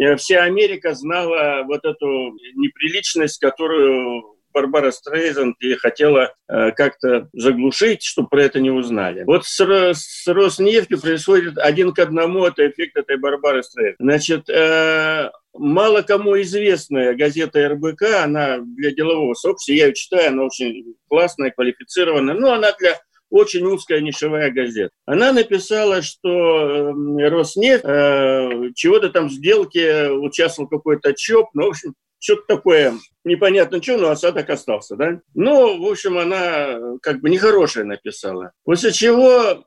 э, 0.00 0.16
вся 0.16 0.44
Америка 0.44 0.94
знала 0.94 1.64
вот 1.66 1.84
эту 1.84 2.06
неприличность, 2.54 3.38
которую 3.38 4.36
Барбара 4.56 4.90
Стрейзанд 4.90 5.56
и 5.60 5.74
хотела 5.74 6.32
э, 6.48 6.70
как-то 6.72 7.28
заглушить, 7.34 8.02
чтобы 8.02 8.28
про 8.28 8.44
это 8.44 8.58
не 8.58 8.70
узнали. 8.70 9.24
Вот 9.24 9.44
с, 9.44 9.60
с 9.60 10.26
Роснефтью 10.26 10.98
происходит 10.98 11.58
один 11.58 11.92
к 11.92 11.98
одному 11.98 12.46
это 12.46 12.66
эффект 12.66 12.96
этой 12.96 13.18
Барбары 13.18 13.62
Стрейзанд. 13.62 13.96
Значит, 13.98 14.48
э, 14.48 15.30
мало 15.58 16.02
кому 16.02 16.40
известная 16.40 17.14
газета 17.14 17.68
РБК, 17.68 18.02
она 18.24 18.58
для 18.58 18.92
делового 18.92 19.34
сообщества, 19.34 19.72
я 19.72 19.86
ее 19.86 19.94
читаю, 19.94 20.28
она 20.28 20.44
очень 20.44 20.94
классная, 21.08 21.50
квалифицированная, 21.50 22.34
но 22.34 22.52
она 22.52 22.72
для 22.78 22.98
очень 23.30 23.64
узкая 23.64 24.00
нишевая 24.00 24.50
газета. 24.50 24.90
Она 25.04 25.32
написала, 25.32 26.02
что 26.02 26.30
э, 26.30 27.28
Роснефть 27.28 27.84
э, 27.84 28.70
чего-то 28.74 29.10
там 29.10 29.28
в 29.28 29.32
сделке 29.32 30.10
участвовал 30.10 30.68
какой-то 30.68 31.12
ЧОП, 31.12 31.50
ну, 31.54 31.66
в 31.66 31.70
общем, 31.70 31.94
что-то 32.18 32.56
такое 32.56 32.94
непонятно 33.24 33.82
что, 33.82 33.98
но 33.98 34.08
осадок 34.10 34.48
остался, 34.50 34.96
да? 34.96 35.20
Ну, 35.34 35.78
в 35.82 35.90
общем, 35.90 36.18
она 36.18 36.68
э, 36.68 36.80
как 37.02 37.20
бы 37.20 37.30
нехорошее 37.30 37.84
написала. 37.84 38.52
После 38.64 38.92
чего, 38.92 39.64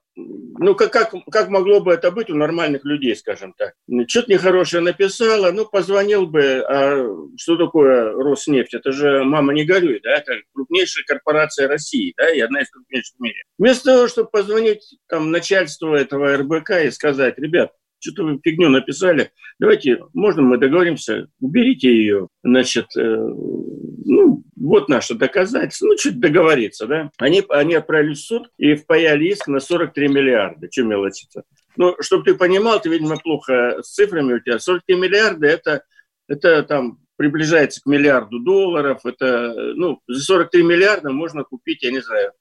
ну, 0.60 0.76
как, 0.76 0.92
как, 0.92 1.14
как 1.32 1.50
могло 1.50 1.80
бы 1.80 1.94
это 1.94 2.12
быть 2.12 2.30
у 2.30 2.36
нормальных 2.36 2.84
людей, 2.84 3.16
скажем 3.16 3.54
так? 3.58 3.74
Что-то 4.08 4.32
нехорошее 4.32 4.82
написала, 4.82 5.52
ну, 5.52 5.66
позвонил 5.66 6.28
бы, 6.28 6.64
а 6.68 7.06
что 7.38 7.58
такое 7.58 8.12
Роснефть? 8.12 8.74
Это 8.74 8.92
же, 8.92 9.24
мама, 9.24 9.54
не 9.54 9.64
горюй, 9.64 10.00
да? 10.04 10.18
Это 10.18 10.34
крупнейшая 10.54 11.06
корпорация 11.06 11.68
России, 11.68 12.14
да, 12.18 12.30
и 12.30 12.40
одна 12.40 12.62
из 12.62 12.70
крупнейших 12.70 13.16
в 13.18 13.22
мире. 13.22 13.44
Вместо 13.58 13.94
того, 13.94 14.08
чтобы 14.08 14.30
позвонить 14.30 14.98
там 15.08 15.32
начальству 15.32 15.94
этого 15.94 16.36
РБК 16.38 16.72
и 16.86 16.92
сказать, 16.92 17.38
ребят, 17.38 17.72
что-то 18.00 18.24
вы 18.24 18.40
фигню 18.44 18.70
написали. 18.70 19.32
Давайте, 19.60 20.00
можно 20.14 20.42
мы 20.42 20.58
договоримся, 20.58 21.28
уберите 21.40 21.90
ее. 21.90 22.28
Значит, 22.44 22.88
э, 22.98 23.02
ну, 23.02 24.44
вот 24.56 24.90
наше 24.90 25.16
доказательство. 25.16 25.88
Ну, 25.88 25.96
чуть 25.98 26.20
договориться, 26.20 26.88
да. 26.88 27.12
Они, 27.18 27.44
они 27.50 27.76
отправились 27.76 28.20
в 28.20 28.26
суд 28.26 28.50
и 28.58 28.76
впаяли 28.76 29.26
иск 29.26 29.48
на 29.48 29.60
43 29.60 30.08
миллиарда. 30.08 30.68
Чем 30.70 30.90
мелочиться? 30.90 31.44
Ну, 31.76 31.96
чтобы 32.02 32.24
ты 32.24 32.36
понимал, 32.36 32.82
ты, 32.82 32.90
видимо, 32.90 33.18
плохо 33.18 33.82
с 33.82 33.94
цифрами 33.94 34.34
у 34.34 34.40
тебя. 34.40 34.60
43 34.60 34.96
миллиарда– 34.96 35.48
это, 35.48 35.84
это 36.28 36.64
там 36.64 37.00
приближается 37.16 37.82
к 37.82 37.86
миллиарду 37.86 38.40
долларов. 38.40 39.06
Это, 39.06 39.54
ну, 39.76 40.02
за 40.08 40.22
43 40.22 40.64
миллиарда 40.64 41.12
можно 41.12 41.44
купить, 41.44 41.84
я 41.84 41.92
не 41.92 42.02
знаю, 42.02 42.32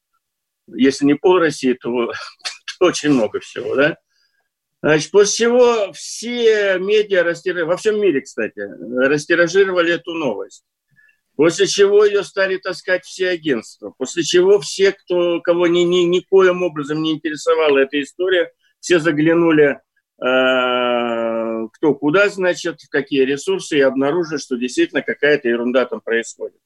если 0.74 1.04
не 1.04 1.14
пол 1.14 1.38
России, 1.38 1.72
то, 1.72 1.90
то 2.78 2.86
очень 2.86 3.10
много 3.10 3.40
всего, 3.40 3.74
да. 3.74 3.96
Значит, 4.80 5.10
после 5.10 5.46
чего 5.46 5.92
все 5.92 6.78
медиа 6.78 7.24
растиражировали, 7.24 7.70
во 7.70 7.76
всем 7.76 8.00
мире, 8.00 8.20
кстати, 8.20 8.60
растиражировали 8.60 9.94
эту 9.94 10.14
новость. 10.14 10.64
После 11.34 11.66
чего 11.66 12.04
ее 12.04 12.24
стали 12.24 12.56
таскать 12.56 13.04
все 13.04 13.30
агентства. 13.30 13.92
После 13.96 14.24
чего 14.24 14.60
все, 14.60 14.92
кто, 14.92 15.40
кого 15.40 15.66
ни, 15.66 15.80
ни, 15.80 16.02
никоим 16.02 16.62
образом 16.62 17.02
не 17.02 17.12
интересовала 17.12 17.78
эта 17.78 18.00
история, 18.02 18.52
все 18.80 18.98
заглянули 18.98 19.80
э, 20.20 21.68
кто 21.72 21.94
куда, 21.94 22.28
значит, 22.28 22.80
в 22.80 22.88
какие 22.88 23.22
ресурсы, 23.22 23.78
и 23.78 23.82
обнаружат, 23.82 24.40
что 24.40 24.56
действительно 24.56 25.02
какая-то 25.02 25.48
ерунда 25.48 25.84
там 25.86 26.00
происходит. 26.00 26.58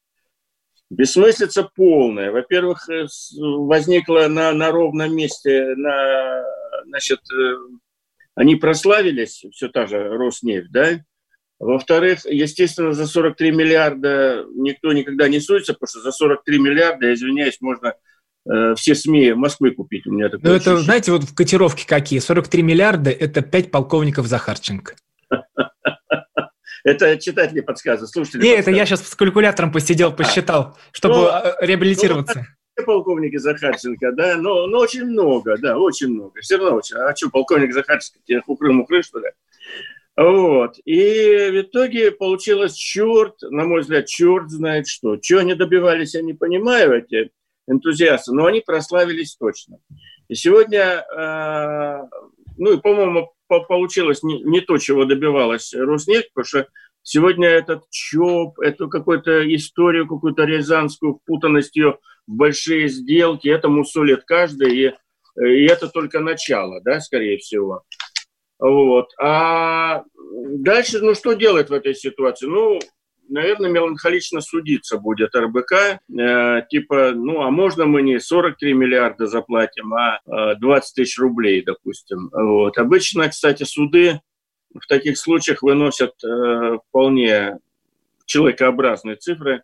Бессмыслица 0.91 1.69
полная. 1.75 2.31
Во-первых, 2.31 2.89
э, 2.89 3.07
возникла 3.39 4.29
на, 4.29 4.53
на 4.53 4.71
ровном 4.71 5.15
месте, 5.15 5.75
на, 5.77 6.45
значит, 6.87 7.21
э, 7.31 7.57
они 8.35 8.57
прославились, 8.57 9.45
все 9.53 9.69
та 9.69 9.87
же 9.87 10.09
Роснефть, 10.09 10.71
да? 10.71 11.01
Во-вторых, 11.59 12.25
естественно, 12.25 12.93
за 12.93 13.07
43 13.07 13.53
миллиарда 13.53 14.45
никто 14.55 14.93
никогда 14.93 15.29
не 15.29 15.39
суется, 15.39 15.75
потому 15.75 15.89
что 15.89 16.01
за 16.01 16.11
43 16.11 16.59
миллиарда, 16.59 17.15
извиняюсь, 17.15 17.61
можно 17.61 17.95
э, 18.51 18.75
все 18.75 18.97
СМИ 18.97 19.35
Москвы 19.35 19.71
купить. 19.71 20.07
У 20.07 20.13
меня 20.13 20.29
такое 20.29 20.51
Ну, 20.51 20.57
это, 20.57 20.79
знаете, 20.79 21.13
вот 21.13 21.23
в 21.23 21.35
котировке 21.35 21.87
какие? 21.87 22.19
43 22.19 22.63
миллиарда– 22.63 23.11
это 23.11 23.43
5 23.43 23.71
полковников 23.71 24.27
Захарченко. 24.27 24.97
Это 26.85 27.17
читатели 27.17 27.61
подсказывают, 27.61 28.11
слушатели 28.11 28.43
Не, 28.43 28.55
это 28.57 28.73
я 28.73 28.85
сейчас 28.85 29.07
с 29.07 29.15
калькулятором 29.15 29.71
посидел, 29.71 30.09
а. 30.09 30.11
посчитал, 30.11 30.77
чтобы 30.91 31.15
ну, 31.15 31.29
э, 31.29 31.55
реабилитироваться. 31.61 32.47
Полковники 32.87 33.37
Захарченко, 33.37 34.13
да, 34.13 34.37
но, 34.37 34.67
но 34.67 34.79
очень 34.79 35.05
много, 35.05 35.57
да, 35.59 35.79
очень 35.79 36.09
много. 36.09 36.41
Все 36.41 36.57
равно 36.57 36.77
очень. 36.77 36.97
А 36.97 37.15
что, 37.15 37.31
полковник 37.31 37.73
Захарченко, 37.73 38.21
тебе 38.25 38.41
хукры-мукры, 38.41 39.03
что 39.03 39.19
ли? 39.19 39.31
Вот. 40.17 40.77
И 40.85 41.51
в 41.51 41.61
итоге 41.63 42.13
получилось 42.13 42.75
черт, 42.75 43.35
на 43.43 43.65
мой 43.65 43.81
взгляд, 43.81 44.07
черт 44.07 44.51
знает 44.51 44.87
что. 44.87 45.17
Чего 45.17 45.41
они 45.41 45.55
добивались, 45.55 46.15
я 46.15 46.23
не 46.23 46.35
понимаю, 46.35 46.99
эти 46.99 47.31
энтузиасты, 47.67 48.33
но 48.33 48.47
они 48.47 48.61
прославились 48.61 49.37
точно. 49.37 49.79
И 50.29 50.35
сегодня, 50.35 51.05
э, 51.15 52.03
ну 52.59 52.73
и, 52.73 52.81
по-моему, 52.81 53.33
получилось 53.49 54.23
не, 54.23 54.43
не 54.43 54.61
то, 54.61 54.79
чего 54.79 55.05
добивалась 55.05 55.75
Роснефть, 55.75 56.31
потому 56.35 56.47
что 56.47 56.69
сегодня 57.03 57.49
этот 57.49 57.89
ЧОП, 57.91 58.61
эту 58.61 58.89
какую-то 58.89 59.55
историю, 59.55 60.09
какую-то 60.09 60.45
рязанскую 60.45 61.17
впутанность 61.17 61.77
ее 61.77 61.99
в 62.27 62.33
большие 62.33 62.89
сделки, 62.89 63.49
это 63.49 63.69
мусолит 63.69 64.25
каждый, 64.25 64.77
и, 64.77 64.95
и 65.41 65.65
это 65.67 65.89
только 65.89 66.21
начало, 66.21 66.81
да, 66.83 67.01
скорее 67.01 67.39
всего. 67.39 67.83
Вот. 68.59 69.09
А 69.21 70.05
дальше, 70.59 71.01
ну, 71.01 71.15
что 71.15 71.33
делать 71.33 71.69
в 71.69 71.73
этой 71.73 71.95
ситуации? 71.95 72.47
Ну, 72.47 72.79
наверное, 73.29 73.71
меланхолично 73.71 74.41
судиться 74.41 74.99
будет 74.99 75.35
РБК. 75.35 75.73
Э, 76.19 76.63
типа, 76.69 77.13
ну, 77.13 77.43
а 77.43 77.51
можно 77.51 77.87
мы 77.87 78.03
не 78.03 78.21
43 78.21 78.75
миллиарда 78.75 79.27
заплатим, 79.27 79.93
а 79.95 80.21
20 80.27 80.59
э, 80.63 81.03
тысяч 81.03 81.19
рублей, 81.19 81.63
допустим. 81.65 82.31
Вот. 82.33 82.79
Обычно, 82.79 83.29
кстати, 83.29 83.65
суды 83.65 84.21
в 84.75 84.87
таких 84.87 85.19
случаях 85.19 85.63
выносят 85.63 86.13
э, 86.25 86.79
вполне 86.89 87.59
человекообразные 88.27 89.17
цифры, 89.17 89.63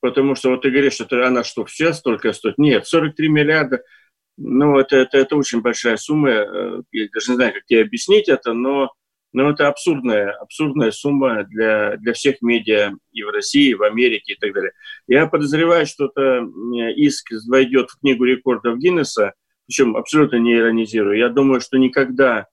потому 0.00 0.34
что 0.34 0.50
вот 0.50 0.62
ты 0.62 0.70
говоришь, 0.70 0.94
что 0.94 1.26
она 1.26 1.44
что, 1.44 1.64
все 1.64 1.92
столько 1.92 2.32
стоит? 2.32 2.58
Нет, 2.58 2.86
43 2.86 3.28
миллиарда– 3.28 3.82
ну, 4.38 4.78
это, 4.78 4.96
это, 4.96 5.18
это 5.18 5.36
очень 5.36 5.60
большая 5.60 5.96
сумма. 5.96 6.30
Э, 6.30 6.82
я 6.92 7.08
даже 7.12 7.32
не 7.32 7.36
знаю, 7.36 7.52
как 7.52 7.64
тебе 7.66 7.82
объяснить 7.82 8.28
это, 8.28 8.52
но, 8.52 8.92
но 9.32 9.50
это 9.50 9.66
абсурдная, 9.66 10.30
абсурдная 10.30 10.92
сумма 10.92 11.42
для, 11.42 11.96
для 11.96 12.12
всех 12.12 12.40
медиа 12.40 12.92
и 13.12 13.22
в 13.24 13.30
России, 13.30 13.70
и 13.70 13.74
в 13.74 13.82
Америке 13.82 14.34
и 14.34 14.38
так 14.38 14.54
далее. 14.54 14.70
Я 15.08 15.26
подозреваю, 15.26 15.86
что 15.86 16.06
это 16.06 16.46
иск 16.94 17.32
войдет 17.48 17.90
в 17.90 17.98
книгу 17.98 18.24
рекордов 18.24 18.78
Гиннесса, 18.78 19.34
причем 19.66 19.96
абсолютно 19.96 20.36
не 20.36 20.56
иронизирую. 20.56 21.18
Я 21.18 21.30
думаю, 21.30 21.60
что 21.60 21.76
никогда 21.76 22.46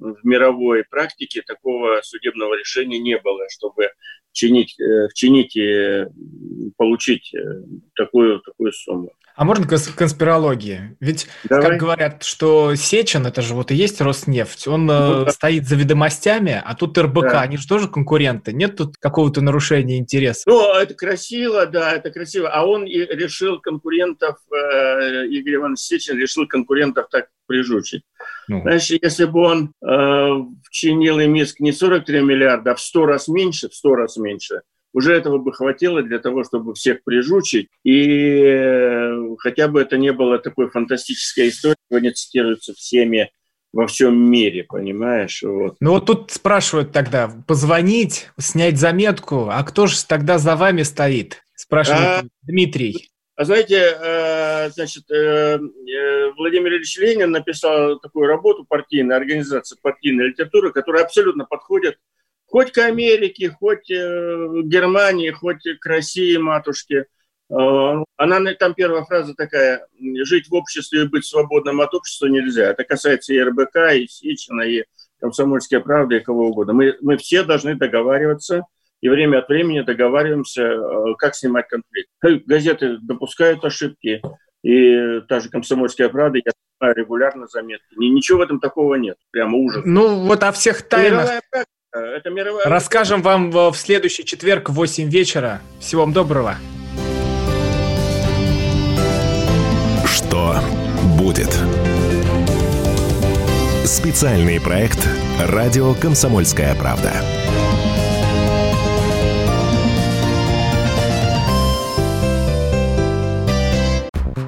в 0.00 0.18
мировой 0.24 0.84
практике 0.84 1.42
такого 1.42 2.00
судебного 2.02 2.54
решения 2.54 2.98
не 2.98 3.18
было, 3.18 3.44
чтобы 3.50 3.90
чинить, 4.32 4.78
э, 4.80 5.08
вчинить 5.08 5.56
и 5.56 6.06
получить 6.76 7.34
э, 7.34 7.62
такую, 7.94 8.40
такую 8.40 8.72
сумму. 8.72 9.12
А 9.36 9.44
можно 9.44 9.66
конспирологии? 9.66 10.96
Ведь, 11.00 11.28
Давай. 11.44 11.70
как 11.70 11.80
говорят, 11.80 12.22
что 12.24 12.74
Сечин, 12.74 13.26
это 13.26 13.42
же 13.42 13.54
вот 13.54 13.70
и 13.70 13.74
есть 13.74 14.00
Роснефть, 14.00 14.68
он 14.68 14.86
ну, 14.86 15.24
да. 15.24 15.30
стоит 15.30 15.66
за 15.66 15.76
ведомостями, 15.76 16.60
а 16.64 16.74
тут 16.74 16.98
РБК, 16.98 17.22
да. 17.22 17.40
они 17.42 17.56
же 17.56 17.66
тоже 17.66 17.88
конкуренты. 17.88 18.52
Нет 18.52 18.76
тут 18.76 18.96
какого-то 18.98 19.40
нарушения 19.40 19.98
интересов? 19.98 20.44
Ну, 20.46 20.74
это 20.74 20.94
красиво, 20.94 21.66
да, 21.66 21.92
это 21.92 22.10
красиво. 22.10 22.48
А 22.48 22.66
он 22.66 22.84
и 22.84 22.98
решил 22.98 23.60
конкурентов, 23.60 24.36
э, 24.52 25.26
Игорь 25.28 25.56
Иванович 25.56 25.80
Сечин 25.80 26.18
решил 26.18 26.46
конкурентов 26.46 27.08
так 27.10 27.28
прижучить. 27.46 28.02
Ну. 28.48 28.62
Значит, 28.62 29.02
если 29.02 29.24
бы 29.24 29.40
он 29.40 29.72
э, 29.82 30.28
вчинил 30.64 31.18
им 31.18 31.34
иск 31.36 31.60
не 31.60 31.72
43 31.72 32.20
миллиарда, 32.20 32.72
а 32.72 32.74
в 32.74 32.80
100 32.80 33.06
раз 33.06 33.28
меньше, 33.28 33.68
в 33.68 33.74
100 33.74 33.94
раз 33.94 34.16
меньше– 34.16 34.60
уже 34.92 35.14
этого 35.14 35.38
бы 35.38 35.52
хватило 35.52 36.02
для 36.02 36.18
того, 36.18 36.44
чтобы 36.44 36.74
всех 36.74 37.02
прижучить. 37.04 37.68
И 37.84 38.42
э, 38.42 39.36
хотя 39.38 39.68
бы 39.68 39.80
это 39.80 39.96
не 39.96 40.12
было 40.12 40.38
такой 40.38 40.70
фантастической 40.70 41.48
историей, 41.48 41.76
сегодня 41.88 42.12
цитируется 42.12 42.74
всеми 42.74 43.30
во 43.72 43.86
всем 43.86 44.16
мире, 44.30 44.64
понимаешь? 44.64 45.42
Вот. 45.42 45.76
Ну 45.80 45.92
вот 45.92 46.06
тут 46.06 46.30
спрашивают 46.32 46.92
тогда, 46.92 47.30
позвонить, 47.46 48.28
снять 48.38 48.78
заметку, 48.78 49.48
а 49.50 49.62
кто 49.62 49.86
же 49.86 50.04
тогда 50.06 50.38
за 50.38 50.56
вами 50.56 50.82
стоит? 50.82 51.42
Спрашивает 51.54 52.02
а, 52.02 52.22
Дмитрий. 52.42 53.10
А 53.36 53.44
знаете, 53.44 53.96
э, 53.98 54.70
значит, 54.70 55.10
э, 55.10 55.58
Владимир 56.36 56.74
Ильич 56.74 56.98
Ленин 56.98 57.30
написал 57.30 57.98
такую 58.00 58.26
работу 58.26 58.64
партийная, 58.68 59.16
организация 59.16 59.78
партийной 59.80 60.28
литературы, 60.28 60.72
которая 60.72 61.04
абсолютно 61.04 61.44
подходит 61.44 61.96
хоть 62.50 62.72
к 62.72 62.78
Америке, 62.78 63.50
хоть 63.50 63.90
э, 63.90 63.96
к 63.96 64.66
Германии, 64.66 65.30
хоть 65.30 65.62
к 65.80 65.86
России, 65.86 66.36
матушке. 66.36 67.06
Э, 67.50 68.04
она 68.16 68.54
там 68.54 68.74
первая 68.74 69.04
фраза 69.04 69.34
такая: 69.34 69.86
жить 70.24 70.48
в 70.48 70.54
обществе 70.54 71.02
и 71.02 71.08
быть 71.08 71.24
свободным 71.24 71.80
от 71.80 71.94
общества 71.94 72.26
нельзя. 72.26 72.70
Это 72.70 72.84
касается 72.84 73.32
и 73.32 73.40
РБК, 73.40 73.94
и 73.94 74.06
Сичина, 74.08 74.62
и 74.62 74.84
Комсомольская 75.20 75.80
правда, 75.80 76.16
и 76.16 76.20
кого 76.20 76.48
угодно. 76.48 76.72
Мы, 76.72 76.96
мы 77.00 77.16
все 77.16 77.44
должны 77.44 77.76
договариваться 77.76 78.64
и 79.00 79.08
время 79.08 79.38
от 79.38 79.48
времени 79.48 79.80
договариваемся, 79.80 80.62
э, 80.62 81.14
как 81.18 81.34
снимать 81.34 81.68
конфликт. 81.68 82.10
Газеты 82.46 82.98
допускают 83.00 83.64
ошибки, 83.64 84.20
и 84.62 85.20
та 85.28 85.40
же 85.40 85.48
«Комсомольская 85.48 86.10
правда», 86.10 86.38
я 86.44 86.52
снимаю 86.52 86.96
регулярно 86.96 87.46
заметки. 87.46 87.94
Ничего 87.96 88.38
в 88.38 88.42
этом 88.42 88.60
такого 88.60 88.96
нет, 88.96 89.16
прямо 89.30 89.56
ужас. 89.56 89.82
Ну, 89.86 90.26
вот 90.26 90.42
о 90.42 90.52
всех 90.52 90.82
тайнах... 90.82 91.22
Мировая 91.22 91.42
Э, 91.52 91.64
это 91.92 92.30
мировая... 92.30 92.66
Расскажем 92.66 93.22
вам 93.22 93.50
в 93.50 93.74
следующий 93.74 94.24
четверг 94.24 94.70
в 94.70 94.74
8 94.74 95.08
вечера. 95.08 95.60
Всего 95.80 96.02
вам 96.02 96.12
доброго. 96.12 96.56
Что 100.06 100.56
будет? 101.18 101.52
Специальный 103.84 104.60
проект 104.60 105.08
«Радио 105.40 105.94
Комсомольская 105.94 106.74
правда». 106.76 107.12